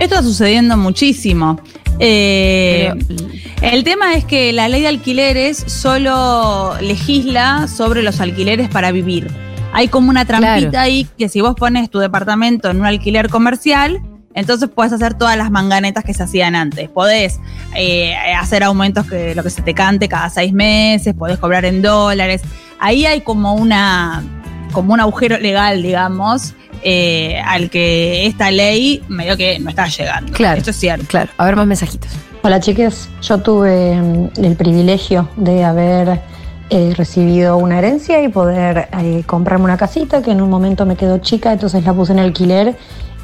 Esto 0.00 0.14
está 0.14 0.22
sucediendo 0.22 0.76
muchísimo. 0.76 1.60
Eh, 2.00 2.92
el 3.62 3.84
tema 3.84 4.14
es 4.14 4.24
que 4.24 4.52
la 4.52 4.68
ley 4.68 4.82
de 4.82 4.88
alquileres 4.88 5.58
solo 5.66 6.74
legisla 6.80 7.68
sobre 7.68 8.02
los 8.02 8.20
alquileres 8.20 8.68
para 8.68 8.90
vivir. 8.90 9.28
Hay 9.78 9.86
como 9.86 10.10
una 10.10 10.24
trampita 10.24 10.70
Claro. 10.70 10.78
ahí 10.80 11.06
que 11.16 11.28
si 11.28 11.40
vos 11.40 11.54
pones 11.54 11.88
tu 11.88 12.00
departamento 12.00 12.68
en 12.68 12.80
un 12.80 12.86
alquiler 12.86 13.28
comercial, 13.28 14.02
entonces 14.34 14.68
podés 14.68 14.92
hacer 14.92 15.14
todas 15.14 15.36
las 15.36 15.52
manganetas 15.52 16.02
que 16.02 16.12
se 16.14 16.24
hacían 16.24 16.56
antes. 16.56 16.88
Podés 16.88 17.38
eh, 17.76 18.12
hacer 18.36 18.64
aumentos 18.64 19.06
que 19.06 19.36
lo 19.36 19.44
que 19.44 19.50
se 19.50 19.62
te 19.62 19.74
cante 19.74 20.08
cada 20.08 20.30
seis 20.30 20.52
meses, 20.52 21.14
podés 21.14 21.38
cobrar 21.38 21.64
en 21.64 21.80
dólares. 21.80 22.42
Ahí 22.80 23.06
hay 23.06 23.20
como 23.20 23.54
una 23.54 24.24
como 24.72 24.94
un 24.94 24.98
agujero 24.98 25.38
legal, 25.38 25.80
digamos, 25.80 26.54
eh, 26.82 27.40
al 27.46 27.70
que 27.70 28.26
esta 28.26 28.50
ley 28.50 29.04
medio 29.06 29.36
que 29.36 29.60
no 29.60 29.70
está 29.70 29.86
llegando. 29.86 30.32
Claro. 30.32 30.58
Esto 30.58 30.70
es 30.70 30.76
cierto. 30.76 31.06
Claro. 31.06 31.30
A 31.36 31.44
ver 31.44 31.54
más 31.54 31.68
mensajitos. 31.68 32.10
Hola 32.42 32.58
chiques, 32.58 33.08
yo 33.22 33.38
tuve 33.38 33.94
mm, 33.94 34.44
el 34.44 34.56
privilegio 34.56 35.28
de 35.36 35.62
haber 35.62 36.20
eh, 36.70 36.92
recibido 36.96 37.56
una 37.56 37.78
herencia 37.78 38.22
y 38.22 38.28
poder 38.28 38.88
eh, 39.00 39.22
comprarme 39.26 39.64
una 39.64 39.76
casita 39.76 40.22
que 40.22 40.32
en 40.32 40.40
un 40.40 40.50
momento 40.50 40.86
me 40.86 40.96
quedó 40.96 41.18
chica, 41.18 41.52
entonces 41.52 41.84
la 41.84 41.92
puse 41.94 42.12
en 42.12 42.18
alquiler 42.18 42.76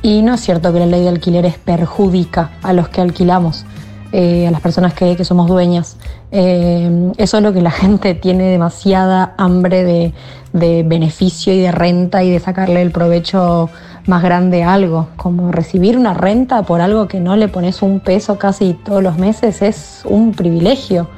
y 0.04 0.20
no 0.20 0.34
es 0.34 0.42
cierto 0.42 0.72
que 0.72 0.80
la 0.80 0.86
ley 0.86 1.02
de 1.02 1.08
alquileres 1.08 1.56
perjudica 1.56 2.50
a 2.62 2.74
los 2.74 2.90
que 2.90 3.00
alquilamos, 3.00 3.64
eh, 4.12 4.46
a 4.46 4.50
las 4.50 4.60
personas 4.60 4.92
que, 4.92 5.16
que 5.16 5.24
somos 5.24 5.48
dueñas. 5.48 5.96
Eh, 6.30 7.12
es 7.16 7.30
solo 7.30 7.52
que 7.54 7.62
la 7.62 7.70
gente 7.82 8.14
tiene 8.14 8.44
demasiada 8.50 9.34
hambre 9.38 9.82
de, 9.82 10.12
de 10.52 10.82
beneficio 10.82 11.54
y 11.54 11.60
de 11.60 11.72
renta 11.72 12.22
y 12.22 12.30
de 12.30 12.38
sacarle 12.38 12.82
el 12.82 12.90
provecho 12.90 13.70
más 14.06 14.22
grande 14.22 14.62
a 14.62 14.74
algo, 14.74 15.08
como 15.16 15.52
recibir 15.52 15.96
una 15.96 16.12
renta 16.12 16.62
por 16.62 16.80
algo 16.80 17.08
que 17.08 17.20
no 17.20 17.36
le 17.36 17.48
pones 17.48 17.80
un 17.80 18.00
peso 18.00 18.38
casi 18.38 18.74
todos 18.74 19.02
los 19.02 19.16
meses 19.16 19.62
es 19.62 20.02
un 20.04 20.32
privilegio. 20.32 21.08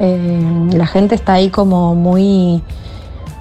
Eh, 0.00 0.68
la 0.72 0.86
gente 0.86 1.14
está 1.14 1.34
ahí 1.34 1.50
como 1.50 1.94
muy, 1.94 2.62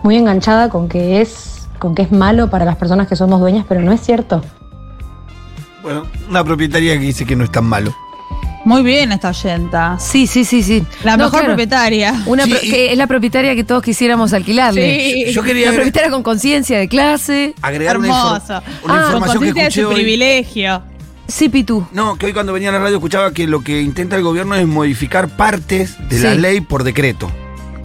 muy 0.04 0.15
enganchada 0.17 0.69
con 0.69 0.89
que 0.89 1.22
es 1.22 1.67
con 1.80 1.95
que 1.95 2.02
es 2.02 2.12
malo 2.12 2.50
para 2.50 2.65
las 2.65 2.76
personas 2.76 3.08
que 3.08 3.15
somos 3.15 3.39
dueñas, 3.39 3.65
pero 3.67 3.80
no 3.82 3.91
es 3.93 4.02
cierto. 4.02 4.41
Bueno, 5.82 6.06
una 6.30 6.43
propietaria 6.43 6.93
que 6.95 7.06
dice 7.06 7.26
que 7.26 7.36
no 7.38 7.45
es 7.45 7.52
tan 7.52 7.63
malo. 7.65 7.95
Muy 8.65 8.84
bien 8.84 9.13
esta 9.13 9.30
oyenta. 9.30 9.98
Sí, 9.98 10.28
sí, 10.28 10.43
sí, 10.43 10.62
sí. 10.62 10.86
La 11.06 11.13
No, 11.15 11.19
mejor 11.26 11.32
claro. 11.39 11.45
propietaria. 11.48 12.13
Una 12.26 12.43
Sí, 12.43 12.52
pro- 12.52 12.60
que 12.60 12.91
es 12.91 12.98
la 12.98 13.08
propietaria 13.08 13.56
que 13.56 13.63
todos 13.63 13.82
quisiéramos 13.82 14.34
alquilarle. 14.34 15.00
Sí. 15.28 15.32
Yo 15.32 15.41
quería 15.43 15.67
La 15.69 15.76
propietaria 15.76 16.12
con 16.12 16.22
conciencia 16.24 16.78
de 16.78 16.89
clase. 16.89 17.56
agregar 17.62 17.98
una, 17.98 18.08
Hermoso. 18.10 18.45
una 18.45 18.58
Ah, 18.58 18.62
Con 18.82 18.95
información 18.98 19.36
conciencia 19.38 19.63
de 19.63 19.72
su 19.72 19.88
hoy. 19.88 19.95
privilegio. 19.95 20.82
Sí, 21.30 21.48
Pitu. 21.50 21.88
No, 21.94 22.18
que 22.18 22.26
hoy 22.28 22.34
cuando 22.34 22.52
venía 22.54 22.70
a 22.70 22.74
la 22.74 22.80
radio 22.80 22.96
escuchaba 22.98 23.32
que 23.32 23.48
lo 23.48 23.62
que 23.62 23.82
intenta 23.82 24.15
el 24.15 24.24
gobierno 24.24 24.56
es 24.56 24.68
modificar 24.68 25.30
partes 25.30 25.96
de 26.10 26.20
la 26.20 26.34
ley 26.36 26.62
por 26.62 26.84
decreto. 26.84 27.32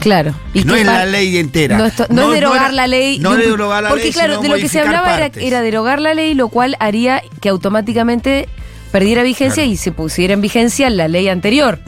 Claro. 0.00 0.34
no 0.64 0.74
qué 0.74 0.80
es 0.80 0.86
la 0.86 1.06
ley 1.06 1.36
entera. 1.38 1.78
No, 1.78 1.86
esto- 1.86 2.06
no 2.10 2.24
es 2.24 2.32
derogar 2.40 2.62
era- 2.64 2.72
la 2.72 2.86
ley. 2.86 3.18
No 3.20 3.36
de 3.36 3.46
derogar 3.46 3.82
la 3.84 3.88
Porque 3.90 4.04
ley, 4.04 4.12
claro, 4.12 4.32
sino 4.34 4.42
de 4.42 4.48
lo 4.48 4.56
que 4.56 4.68
se 4.68 4.80
hablaba 4.80 5.30
era, 5.36 5.60
derogar 5.62 6.00
la 6.00 6.12
ley, 6.14 6.34
lo 6.34 6.48
cual 6.48 6.76
haría 6.80 7.22
que 7.40 7.48
automáticamente 7.48 8.48
perdiera 8.92 9.22
vigencia 9.22 9.62
Claro. 9.62 9.72
y 9.72 9.76
se 9.76 9.92
pusiera 9.92 10.34
en 10.34 10.40
vigencia 10.42 10.90
la 10.90 11.08
ley 11.08 11.28
anterior. 11.28 11.78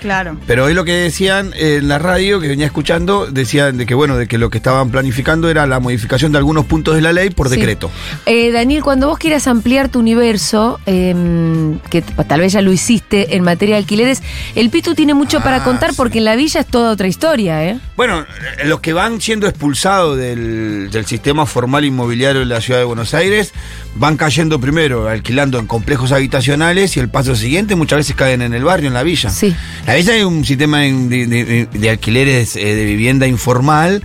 Claro. 0.00 0.36
Pero 0.46 0.64
hoy 0.66 0.74
lo 0.74 0.84
que 0.84 0.92
decían 0.92 1.52
en 1.56 1.88
la 1.88 1.98
radio, 1.98 2.40
que 2.40 2.48
venía 2.48 2.66
escuchando, 2.66 3.26
decían 3.26 3.76
de 3.78 3.86
que 3.86 3.94
bueno, 3.94 4.16
de 4.16 4.26
que 4.28 4.38
lo 4.38 4.48
que 4.50 4.58
estaban 4.58 4.90
planificando 4.90 5.48
era 5.50 5.66
la 5.66 5.80
modificación 5.80 6.32
de 6.32 6.38
algunos 6.38 6.66
puntos 6.66 6.94
de 6.94 7.00
la 7.02 7.12
ley 7.12 7.30
por 7.30 7.48
Sí. 7.48 7.56
decreto. 7.56 7.90
Eh, 8.26 8.50
Daniel, 8.52 8.82
cuando 8.82 9.08
vos 9.08 9.18
quieras 9.18 9.46
ampliar 9.46 9.88
tu 9.88 9.98
universo, 9.98 10.78
em, 10.86 11.78
que 11.90 12.02
tal 12.02 12.40
vez 12.40 12.52
ya 12.52 12.62
lo 12.62 12.72
hiciste 12.72 13.36
en 13.36 13.42
materia 13.42 13.74
de 13.76 13.80
alquileres, 13.80 14.22
el 14.54 14.70
Pitu 14.70 14.94
tiene 14.94 15.14
mucho 15.14 15.40
para 15.40 15.56
Ah, 15.56 15.64
contar 15.64 15.90
sí. 15.90 15.96
porque 15.96 16.18
en 16.18 16.24
la 16.26 16.36
villa 16.36 16.60
es 16.60 16.66
toda 16.66 16.92
otra 16.92 17.08
historia, 17.08 17.64
¿eh? 17.64 17.78
Bueno, 17.96 18.24
los 18.64 18.80
que 18.80 18.92
van 18.92 19.20
siendo 19.20 19.46
expulsados 19.48 20.16
del, 20.16 20.90
del 20.92 21.06
sistema 21.06 21.46
formal 21.46 21.84
inmobiliario 21.84 22.40
de 22.40 22.46
la 22.46 22.60
ciudad 22.60 22.78
de 22.80 22.84
Buenos 22.84 23.14
Aires 23.14 23.52
van 23.96 24.16
cayendo 24.16 24.60
primero, 24.60 25.08
alquilando 25.08 25.58
en 25.58 25.66
complejos 25.66 26.12
habitacionales 26.12 26.96
y 26.96 27.00
el 27.00 27.08
paso 27.08 27.34
siguiente 27.34 27.74
muchas 27.74 27.96
veces 27.98 28.14
caen 28.14 28.42
en 28.42 28.54
el 28.54 28.62
barrio, 28.64 28.88
en 28.88 28.94
la 28.94 29.02
villa. 29.02 29.30
Sí. 29.30 29.54
La 29.88 29.94
villa 29.94 30.12
hay 30.12 30.22
un 30.22 30.44
sistema 30.44 30.80
de, 30.80 30.92
de- 31.26 31.66
de 31.72 31.90
alquileres 31.90 32.56
eh, 32.56 32.74
de 32.74 32.84
vivienda 32.84 33.26
informal. 33.26 34.02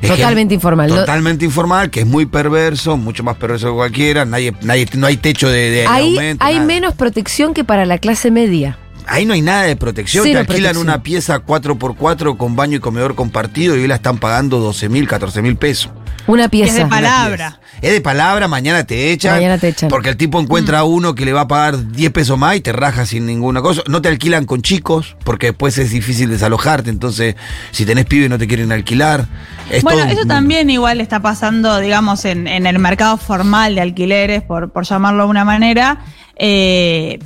Es 0.00 0.10
que- 0.10 0.16
Totalmente 0.16 0.54
informal, 0.54 0.88
¿no? 0.88 0.96
Totalmente 0.96 1.44
informal, 1.44 1.90
que 1.90 2.00
es 2.00 2.06
muy 2.06 2.26
perverso, 2.26 2.96
mucho 2.96 3.22
más 3.22 3.36
perverso 3.36 3.68
que 3.68 3.74
cualquiera. 3.74 4.24
Nadie, 4.24 4.54
nadie, 4.62 4.86
no 4.94 5.06
hay 5.06 5.18
techo 5.18 5.48
de, 5.48 5.70
de 5.70 5.86
Ahí 5.86 6.14
aumento. 6.16 6.44
hay 6.44 6.54
nada. 6.54 6.66
menos 6.66 6.94
protección 6.94 7.52
que 7.54 7.64
para 7.64 7.84
la 7.84 7.98
clase 7.98 8.30
media. 8.30 8.78
Ahí 9.06 9.24
no 9.26 9.34
hay 9.34 9.42
nada 9.42 9.62
de 9.64 9.76
protección. 9.76 10.24
Cero 10.24 10.34
Te 10.36 10.40
alquilan 10.40 10.72
protección. 10.72 10.86
una 10.88 11.02
pieza 11.02 11.38
4x4 11.44 12.36
con 12.36 12.56
baño 12.56 12.78
y 12.78 12.80
comedor 12.80 13.14
compartido 13.14 13.76
y 13.76 13.80
hoy 13.82 13.86
la 13.88 13.94
están 13.96 14.18
pagando 14.18 14.58
12 14.58 14.88
mil, 14.88 15.06
14 15.06 15.42
mil 15.42 15.56
pesos. 15.56 15.90
Una 16.26 16.44
Es 16.44 16.50
pieza. 16.50 16.74
de 16.74 16.86
palabra. 16.86 17.60
Es 17.82 17.92
de 17.92 18.00
palabra, 18.00 18.48
mañana 18.48 18.84
te 18.84 19.12
echan. 19.12 19.34
Mañana 19.36 19.58
te 19.58 19.68
echan. 19.68 19.88
Porque 19.90 20.08
el 20.08 20.16
tipo 20.16 20.40
encuentra 20.40 20.80
a 20.80 20.84
uno 20.84 21.14
que 21.14 21.24
le 21.24 21.32
va 21.32 21.42
a 21.42 21.48
pagar 21.48 21.92
10 21.92 22.10
pesos 22.10 22.36
más 22.38 22.56
y 22.56 22.60
te 22.60 22.72
raja 22.72 23.06
sin 23.06 23.26
ninguna 23.26 23.60
cosa. 23.62 23.82
No 23.86 24.02
te 24.02 24.08
alquilan 24.08 24.44
con 24.46 24.62
chicos, 24.62 25.16
porque 25.24 25.48
después 25.48 25.76
es 25.78 25.90
difícil 25.90 26.30
desalojarte. 26.30 26.90
Entonces, 26.90 27.36
si 27.70 27.84
tenés 27.84 28.06
pibe 28.06 28.28
no 28.28 28.38
te 28.38 28.46
quieren 28.48 28.72
alquilar. 28.72 29.26
Es 29.70 29.82
Bueno, 29.82 30.02
todo- 30.04 30.12
eso 30.12 30.26
también 30.26 30.70
igual 30.70 31.00
está 31.00 31.20
pasando, 31.20 31.78
digamos, 31.80 32.24
en, 32.24 32.46
en 32.48 32.66
el 32.66 32.78
mercado 32.78 33.16
formal 33.18 33.74
de 33.74 33.82
alquileres, 33.82 34.42
por, 34.42 34.70
por 34.72 34.84
llamarlo 34.84 35.24
de 35.24 35.30
una 35.30 35.44
manera. 35.44 35.98
Eh, 36.36 37.18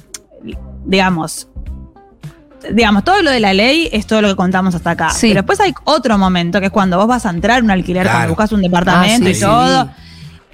digamos, 0.84 1.48
digamos, 2.72 3.04
todo 3.04 3.22
lo 3.22 3.30
de 3.30 3.40
la 3.40 3.52
ley 3.54 3.88
es 3.92 4.06
todo 4.06 4.20
lo 4.22 4.28
que 4.28 4.36
contamos 4.36 4.74
hasta 4.74 4.90
acá. 4.90 5.10
Sí. 5.10 5.28
Pero 5.28 5.42
después 5.42 5.60
hay 5.60 5.72
otro 5.84 6.18
momento 6.18 6.60
que 6.60 6.66
es 6.66 6.72
cuando 6.72 6.96
vos 6.98 7.06
vas 7.06 7.26
a 7.26 7.30
entrar 7.30 7.60
a 7.60 7.64
un 7.64 7.70
alquiler, 7.70 8.02
Claro. 8.04 8.18
cuando 8.18 8.28
buscas 8.34 8.52
un 8.52 8.62
departamento 8.62 9.26
Ah, 9.26 9.30
y 9.30 9.38
todo. 9.40 9.84
sí. 9.84 9.90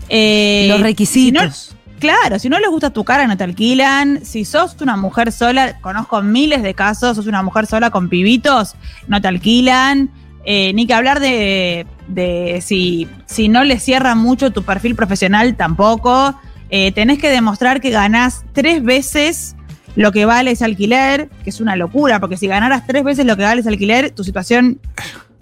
Eh, 0.09 0.67
Los 0.69 0.79
si 0.79 0.83
requisitos. 0.83 1.69
no- 1.71 1.77
Claro, 1.99 2.39
si 2.39 2.51
no 2.51 2.59
les 2.61 2.69
gusta 2.69 2.91
tu 2.91 3.05
cara, 3.05 3.27
no 3.27 3.39
te 3.39 3.45
alquilan. 3.45 4.21
Si 4.23 4.45
sos 4.45 4.77
una 4.83 4.99
mujer 4.99 5.33
sola, 5.33 5.79
conozco 5.81 6.21
miles 6.21 6.63
de 6.63 6.75
casos, 6.75 7.17
sos 7.17 7.27
una 7.27 7.43
mujer 7.43 7.67
sola 7.67 7.91
con 7.91 8.11
pibitos, 8.11 8.75
no 9.09 9.21
te 9.23 9.29
alquilan. 9.29 10.11
Eh, 10.45 10.73
ni 10.75 10.87
que 10.87 10.93
hablar 10.93 11.21
de, 11.21 11.87
de 12.07 12.61
si, 12.65 13.09
si 13.25 13.49
no 13.49 13.65
le 13.65 13.81
cierra 13.81 14.15
mucho 14.15 14.53
tu 14.53 14.63
perfil 14.63 14.95
profesional, 14.95 15.57
tampoco. 15.57 16.39
Eh, 16.69 16.93
tenés 16.93 17.19
que 17.19 17.31
demostrar 17.31 17.81
que 17.81 17.89
ganás 17.91 18.45
tres 18.53 18.83
veces 18.85 19.57
lo 19.97 20.13
que 20.13 20.25
vale 20.25 20.53
ese 20.53 20.65
alquiler, 20.65 21.29
que 21.43 21.51
es 21.51 21.61
una 21.61 21.75
locura, 21.75 22.21
porque 22.21 22.37
si 22.37 22.47
ganaras 22.47 22.87
tres 22.87 23.03
veces 23.03 23.27
lo 23.27 23.37
que 23.37 23.43
vale 23.43 23.61
ese 23.63 23.71
alquiler, 23.71 24.11
tu 24.13 24.23
situación 24.25 24.79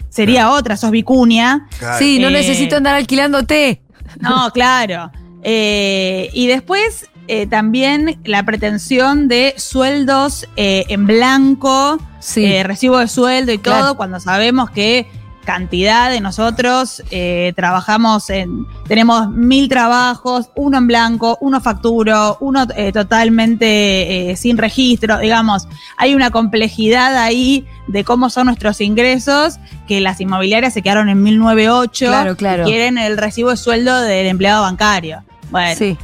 sería 0.09 0.49
otra, 0.49 0.77
sos 0.77 0.91
vicuña. 0.91 1.67
Claro. 1.77 1.97
Sí, 1.99 2.19
no 2.19 2.29
Eh, 2.29 2.31
necesito 2.31 2.77
andar 2.77 2.95
alquilándote. 2.95 3.81
No, 4.21 4.49
claro. 4.53 5.11
Eh, 5.43 6.29
y 6.33 6.47
después 6.47 7.07
eh, 7.27 7.47
también 7.47 8.19
la 8.23 8.43
pretensión 8.43 9.27
de 9.27 9.55
sueldos 9.57 10.47
eh, 10.57 10.85
en 10.89 11.05
blanco, 11.07 11.97
Sí. 12.19 12.45
eh, 12.45 12.63
recibo 12.63 12.99
de 12.99 13.07
sueldo 13.07 13.51
y 13.51 13.57
todo, 13.57 13.73
Claro. 13.75 13.97
cuando 13.97 14.19
sabemos 14.19 14.69
que 14.69 15.07
cantidad 15.45 16.09
de 16.11 16.19
nosotros 16.19 17.01
eh, 17.11 17.53
trabajamos 17.55 18.29
en, 18.29 18.65
tenemos 18.87 19.29
mil 19.29 19.69
trabajos, 19.69 20.49
uno 20.55 20.77
en 20.79 20.87
blanco, 20.87 21.37
uno 21.39 21.61
facturo, 21.61 22.37
uno 22.41 22.65
eh, 22.75 22.91
totalmente 22.91 24.31
eh, 24.31 24.35
sin 24.35 24.57
registro, 24.57 25.19
digamos, 25.19 25.67
hay 25.97 26.15
una 26.15 26.31
complejidad 26.31 27.15
ahí 27.17 27.65
de 27.87 28.03
cómo 28.03 28.29
son 28.29 28.47
nuestros 28.47 28.81
ingresos, 28.81 29.59
que 29.87 30.01
las 30.01 30.19
inmobiliarias 30.19 30.73
se 30.73 30.81
quedaron 30.81 31.07
en 31.09 31.21
1098 31.23 32.05
Claro, 32.07 32.35
claro. 32.35 32.63
y 32.63 32.65
quieren 32.65 32.97
el 32.97 33.17
recibo 33.17 33.51
de 33.51 33.57
sueldo 33.57 34.01
del 34.01 34.27
empleado 34.27 34.63
bancario. 34.63 35.23
Bueno, 35.51 35.75
Sí. 35.77 35.97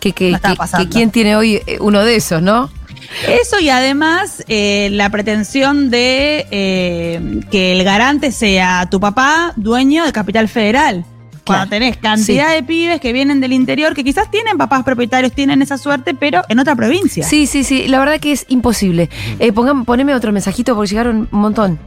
Que, 0.00 0.12
que, 0.12 0.30
No 0.30 0.38
que- 0.40 0.56
que 0.84 0.88
quién 0.88 1.10
tiene 1.10 1.34
hoy 1.34 1.60
eh, 1.66 1.78
uno 1.80 2.04
de 2.04 2.14
esos, 2.14 2.40
¿no? 2.40 2.70
Eso 3.26 3.58
y 3.58 3.68
además 3.70 4.44
eh, 4.48 4.88
la 4.92 5.10
pretensión 5.10 5.90
de 5.90 6.46
eh, 6.50 7.40
que 7.50 7.72
el 7.72 7.84
garante 7.84 8.32
sea 8.32 8.86
tu 8.90 9.00
papá, 9.00 9.52
dueño 9.56 10.04
de 10.04 10.12
Capital 10.12 10.48
Federal. 10.48 11.04
Cuando 11.46 11.66
Claro. 11.66 11.70
tenés 11.70 11.96
cantidad 11.96 12.48
Sí. 12.48 12.54
de 12.56 12.62
pibes 12.62 13.00
que 13.00 13.14
vienen 13.14 13.40
del 13.40 13.54
interior, 13.54 13.94
que 13.94 14.04
quizás 14.04 14.30
tienen 14.30 14.58
papás 14.58 14.84
propietarios, 14.84 15.32
tienen 15.32 15.62
esa 15.62 15.78
suerte, 15.78 16.12
pero 16.14 16.42
en 16.50 16.58
otra 16.58 16.76
provincia. 16.76 17.24
Sí, 17.24 17.46
sí, 17.46 17.64
sí. 17.64 17.88
La 17.88 17.98
verdad 17.98 18.20
que 18.20 18.32
es 18.32 18.44
imposible. 18.48 19.08
Eh, 19.38 19.52
pongam- 19.54 19.86
poneme 19.86 20.14
otro 20.14 20.30
mensajito 20.30 20.74
porque 20.74 20.90
llegaron 20.90 21.26
un 21.32 21.40
montón. 21.40 21.78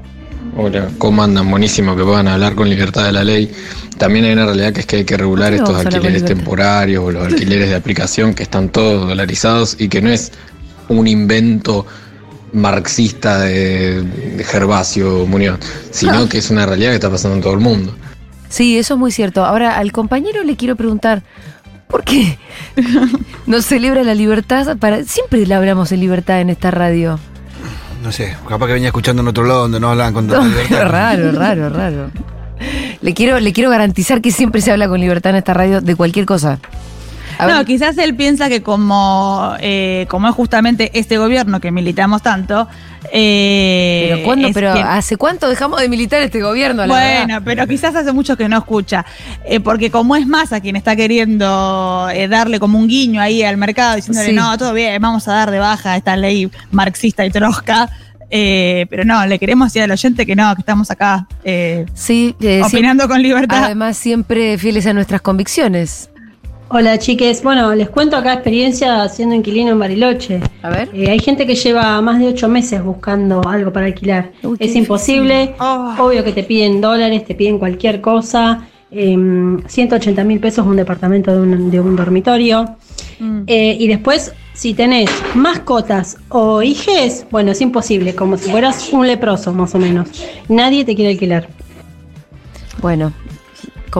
Hola, 0.57 0.89
¿cómo 0.97 1.21
andan? 1.23 1.49
Buenísimo 1.51 1.95
que 1.95 2.03
puedan 2.03 2.27
hablar 2.27 2.55
con 2.55 2.67
libertad 2.67 3.05
de 3.05 3.11
la 3.11 3.23
ley. 3.23 3.51
También 3.99 4.25
hay 4.25 4.31
una 4.33 4.45
realidad 4.45 4.73
que 4.73 4.79
es 4.79 4.85
que 4.87 4.95
hay 4.97 5.05
que 5.05 5.15
regular 5.15 5.49
¿Por 5.55 5.57
qué 5.67 5.71
no 5.71 5.77
estos 5.79 5.93
alquileres 5.93 6.25
temporarios 6.25 7.03
o 7.05 7.11
los 7.11 7.27
alquileres 7.27 7.69
de 7.69 7.75
aplicación 7.75 8.33
que 8.33 8.41
están 8.41 8.69
todos 8.69 9.07
dolarizados 9.07 9.75
y 9.79 9.87
que 9.89 10.01
no 10.01 10.09
es 10.09 10.31
un 10.99 11.07
invento 11.07 11.85
marxista 12.53 13.39
de, 13.39 14.01
de 14.01 14.43
Gervasio 14.43 15.25
Muñoz, 15.25 15.59
sino 15.91 16.27
que 16.27 16.39
es 16.39 16.49
una 16.49 16.65
realidad 16.65 16.89
que 16.89 16.95
está 16.95 17.09
pasando 17.09 17.37
en 17.37 17.43
todo 17.43 17.53
el 17.53 17.59
mundo. 17.59 17.95
Sí, 18.49 18.77
eso 18.77 18.95
es 18.95 18.99
muy 18.99 19.11
cierto. 19.11 19.45
Ahora, 19.45 19.77
al 19.77 19.91
compañero 19.93 20.43
le 20.43 20.57
quiero 20.57 20.75
preguntar, 20.75 21.23
¿por 21.87 22.03
qué 22.03 22.37
no 23.45 23.61
celebra 23.61 24.03
la 24.03 24.13
libertad? 24.13 24.77
Para... 24.77 25.03
Siempre 25.05 25.45
le 25.45 25.53
hablamos 25.55 25.89
de 25.89 25.97
libertad 25.97 26.41
en 26.41 26.49
esta 26.49 26.69
radio. 26.71 27.17
No 28.03 28.11
sé, 28.11 28.35
capaz 28.49 28.67
que 28.67 28.73
venía 28.73 28.89
escuchando 28.89 29.21
en 29.21 29.27
otro 29.29 29.45
lado 29.45 29.61
donde 29.61 29.79
no 29.79 29.89
hablaban 29.89 30.13
con 30.13 30.27
No, 30.27 30.43
libertad. 30.43 30.87
raro, 30.89 31.31
raro, 31.31 31.69
raro. 31.69 32.11
Le 33.01 33.13
quiero, 33.13 33.39
le 33.39 33.53
quiero 33.53 33.69
garantizar 33.69 34.21
que 34.21 34.31
siempre 34.31 34.61
se 34.61 34.71
habla 34.71 34.87
con 34.87 34.99
libertad 34.99 35.31
en 35.31 35.37
esta 35.37 35.53
radio 35.53 35.81
de 35.81 35.95
cualquier 35.95 36.25
cosa. 36.25 36.59
A 37.41 37.47
No, 37.47 37.57
ver, 37.57 37.65
quizás 37.65 37.97
él 37.97 38.15
piensa 38.15 38.49
que 38.49 38.61
como, 38.61 39.55
eh, 39.59 40.05
como 40.09 40.27
es 40.29 40.35
justamente 40.35 40.91
este 40.93 41.17
gobierno 41.17 41.59
que 41.59 41.71
militamos 41.71 42.21
tanto. 42.21 42.67
eh, 43.11 44.09
pero 44.11 44.23
¿cuándo? 44.23 44.49
Pero 44.53 44.73
que- 44.73 44.79
¿hace 44.81 45.17
cuánto 45.17 45.49
dejamos 45.49 45.81
de 45.81 45.89
militar 45.89 46.21
este 46.21 46.41
gobierno? 46.41 46.85
La 46.85 46.93
bueno, 46.93 47.27
verdad? 47.27 47.41
pero 47.43 47.67
quizás 47.67 47.95
hace 47.95 48.11
mucho 48.11 48.37
que 48.37 48.47
no 48.47 48.57
escucha. 48.57 49.05
Eh, 49.45 49.59
porque 49.59 49.89
como 49.91 50.15
es 50.15 50.27
Massa 50.27 50.59
quien 50.61 50.75
está 50.75 50.95
queriendo 50.95 52.07
eh, 52.13 52.27
darle 52.27 52.59
como 52.59 52.77
un 52.77 52.87
guiño 52.87 53.21
ahí 53.21 53.43
al 53.43 53.57
mercado, 53.57 53.95
diciéndole, 53.95 54.29
Sí. 54.29 54.33
no, 54.35 54.57
todo 54.57 54.73
bien, 54.73 55.01
vamos 55.01 55.27
a 55.27 55.33
dar 55.33 55.51
de 55.51 55.59
baja 55.59 55.95
esta 55.97 56.15
ley 56.15 56.49
marxista 56.71 57.25
y 57.25 57.31
trosca. 57.31 57.89
eh, 58.33 58.85
pero 58.89 59.03
no, 59.03 59.25
le 59.25 59.37
queremos 59.39 59.67
decir 59.67 59.81
al 59.83 59.91
oyente 59.91 60.25
que 60.25 60.35
no, 60.37 60.55
que 60.55 60.61
estamos 60.61 60.89
acá 60.89 61.27
eh, 61.43 61.85
Sí, 61.93 62.33
eh, 62.39 62.61
sí. 62.69 62.75
opinando 62.77 63.07
con 63.09 63.21
libertad. 63.21 63.65
Además, 63.65 63.97
siempre 63.97 64.57
fieles 64.57 64.85
a 64.85 64.93
nuestras 64.93 65.21
convicciones. 65.21 66.09
Hola 66.73 66.97
chiques, 66.97 67.43
bueno, 67.43 67.75
les 67.75 67.89
cuento 67.89 68.15
acá 68.15 68.33
experiencia 68.33 69.07
siendo 69.09 69.35
inquilino 69.35 69.71
en 69.71 69.79
Bariloche. 69.79 70.39
A 70.61 70.69
ver. 70.69 70.89
Eh, 70.93 71.09
hay 71.09 71.19
gente 71.19 71.45
que 71.45 71.55
lleva 71.55 71.99
más 72.01 72.19
de 72.19 72.27
ocho 72.29 72.47
meses 72.47 72.81
buscando 72.81 73.41
algo 73.45 73.73
para 73.73 73.87
alquilar. 73.87 74.31
Uy, 74.41 74.55
es 74.57 74.73
imposible, 74.75 75.53
Oh. 75.59 75.93
obvio 75.99 76.23
que 76.23 76.31
te 76.31 76.43
piden 76.43 76.79
dólares, 76.79 77.25
te 77.25 77.35
piden 77.35 77.59
cualquier 77.59 77.99
cosa. 77.99 78.67
eh, 78.93 79.15
180 79.67 80.23
mil 80.25 80.39
pesos 80.41 80.65
un 80.67 80.75
departamento 80.75 81.31
de 81.31 81.39
un, 81.41 81.71
de 81.71 81.79
un 81.79 81.95
dormitorio. 81.95 82.75
Mm. 83.19 83.43
Eh, 83.47 83.77
y 83.79 83.87
después, 83.87 84.33
si 84.53 84.73
tenés 84.73 85.09
mascotas 85.33 86.17
o 86.27 86.61
hijes, 86.61 87.25
bueno, 87.31 87.51
es 87.51 87.61
imposible, 87.61 88.15
como 88.15 88.37
si 88.37 88.49
fueras 88.51 88.91
un 88.91 89.07
leproso 89.07 89.53
más 89.53 89.73
o 89.75 89.79
menos. 89.79 90.09
Nadie 90.49 90.83
te 90.83 90.93
quiere 90.95 91.11
alquilar. 91.11 91.47
Bueno. 92.81 93.13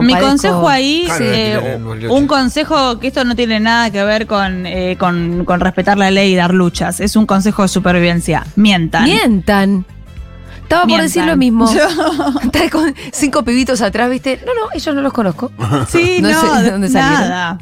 Mi 0.00 0.14
consejo 0.14 0.68
ahí, 0.68 1.04
Claro, 1.06 1.24
eh, 1.24 2.06
un 2.08 2.26
consejo 2.26 2.98
que 2.98 3.08
esto 3.08 3.24
no 3.24 3.36
tiene 3.36 3.60
nada 3.60 3.90
que 3.90 4.02
ver 4.04 4.26
con, 4.26 4.64
eh, 4.66 4.96
con, 4.98 5.44
con 5.44 5.60
respetar 5.60 5.98
la 5.98 6.10
ley 6.10 6.32
y 6.32 6.36
dar 6.36 6.54
luchas, 6.54 7.00
es 7.00 7.14
un 7.16 7.26
consejo 7.26 7.62
de 7.62 7.68
supervivencia. 7.68 8.46
Mientan. 8.56 9.04
Mientan. 9.04 9.84
Estaba 10.62 10.86
por 10.86 11.02
decir 11.02 11.24
lo 11.24 11.36
mismo. 11.36 11.70
Estás 12.42 12.70
con 12.70 12.94
cinco 13.12 13.44
pibitos 13.44 13.82
atrás, 13.82 14.08
¿viste? 14.08 14.40
No, 14.46 14.54
no, 14.54 14.68
ellos 14.72 14.94
no 14.94 15.02
los 15.02 15.12
conozco. 15.12 15.52
Sí, 15.88 16.18
No 16.22 16.30
no, 16.30 16.40
sé 16.56 16.62
de 16.62 16.70
dónde 16.70 16.88
salieron. 16.88 17.28
nada. 17.28 17.58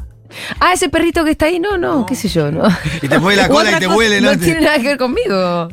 Ah, 0.61 0.71
ese 0.73 0.87
perrito 0.87 1.25
que 1.25 1.31
está 1.31 1.47
ahí, 1.47 1.59
no, 1.59 1.77
no, 1.77 2.05
qué 2.05 2.15
sé 2.15 2.29
yo, 2.29 2.49
¿no? 2.53 2.63
Y 3.01 3.09
te 3.09 3.19
mueve 3.19 3.41
la 3.41 3.49
cola 3.49 3.71
y 3.71 3.79
te 3.79 3.85
cosa, 3.85 3.97
huele, 3.97 4.21
No 4.21 4.31
¿no? 4.31 4.37
tiene 4.39 4.61
nada 4.61 4.77
que 4.77 4.83
ver 4.83 4.97
conmigo. 4.97 5.67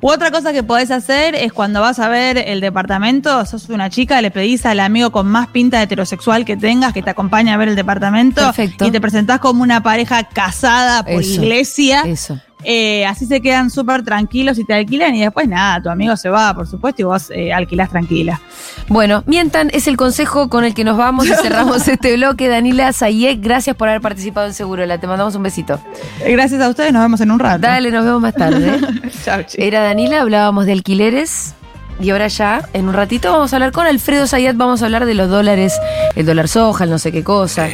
U 0.00 0.08
otra 0.10 0.30
cosa 0.30 0.52
que 0.52 0.62
podés 0.62 0.90
hacer 0.90 1.34
es 1.34 1.52
cuando 1.52 1.80
vas 1.80 1.98
a 1.98 2.08
ver 2.08 2.36
el 2.38 2.60
departamento, 2.60 3.44
sos 3.46 3.68
una 3.68 3.90
chica, 3.90 4.20
le 4.20 4.30
pedís 4.30 4.66
al 4.66 4.80
amigo 4.80 5.10
con 5.10 5.26
más 5.26 5.48
pinta 5.48 5.78
de 5.78 5.84
heterosexual 5.84 6.44
que 6.44 6.56
tengas 6.56 6.92
que 6.92 7.02
te 7.02 7.10
acompañe 7.10 7.52
a 7.52 7.56
ver 7.56 7.68
el 7.68 7.76
departamento 7.76 8.42
Perfecto. 8.42 8.86
y 8.86 8.90
te 8.90 9.00
presentás 9.00 9.40
como 9.40 9.62
una 9.62 9.82
pareja 9.82 10.24
casada 10.24 11.02
por 11.02 11.22
Eso, 11.22 11.42
iglesia. 11.42 12.02
Eso. 12.02 12.40
Eh, 12.64 13.04
así 13.06 13.26
se 13.26 13.40
quedan 13.40 13.70
súper 13.70 14.02
tranquilos 14.02 14.58
y 14.58 14.64
te 14.64 14.74
alquilan 14.74 15.14
y 15.14 15.20
después 15.20 15.46
nada, 15.46 15.80
tu 15.82 15.90
amigo 15.90 16.16
se 16.16 16.28
va, 16.28 16.54
por 16.54 16.66
supuesto, 16.66 17.02
y 17.02 17.04
vos 17.04 17.30
eh, 17.30 17.52
alquilás 17.52 17.90
tranquila. 17.90 18.40
Bueno, 18.88 19.22
mientan 19.26 19.70
es 19.72 19.86
el 19.86 19.96
consejo 19.96 20.48
con 20.48 20.64
el 20.64 20.74
que 20.74 20.82
nos 20.82 20.96
vamos 20.96 21.26
y 21.26 21.34
cerramos 21.42 21.86
este 21.86 22.16
bloque. 22.16 22.48
Danila 22.48 22.92
Sayek, 22.92 23.40
gracias 23.40 23.76
por 23.76 23.88
haber 23.88 24.00
participado 24.00 24.46
en 24.46 24.54
Segurola. 24.54 24.98
Te 24.98 25.06
mandamos 25.06 25.34
un 25.34 25.42
besito. 25.42 25.78
Gracias 26.26 26.60
a 26.60 26.68
ustedes, 26.68 26.92
nos 26.92 27.02
vemos 27.02 27.20
en 27.20 27.30
un 27.30 27.38
rato. 27.38 27.60
Dale, 27.60 27.90
nos 27.90 28.04
vemos 28.04 28.20
más 28.20 28.34
tarde. 28.34 28.80
Chau, 29.24 29.42
chicos. 29.42 29.54
Era 29.58 29.82
Danila, 29.82 30.22
hablábamos 30.22 30.66
de 30.66 30.72
alquileres. 30.72 31.54
Y 32.00 32.10
ahora 32.10 32.28
ya, 32.28 32.68
en 32.74 32.88
un 32.88 32.94
ratito, 32.94 33.32
vamos 33.32 33.52
a 33.52 33.56
hablar 33.56 33.72
con 33.72 33.86
Alfredo 33.86 34.26
Zayat, 34.26 34.56
vamos 34.56 34.82
a 34.82 34.84
hablar 34.84 35.06
de 35.06 35.14
los 35.14 35.30
dólares, 35.30 35.72
el 36.14 36.26
dólar 36.26 36.46
soja, 36.46 36.84
el 36.84 36.90
no 36.90 36.98
sé 36.98 37.10
qué 37.10 37.24
cosa. 37.24 37.68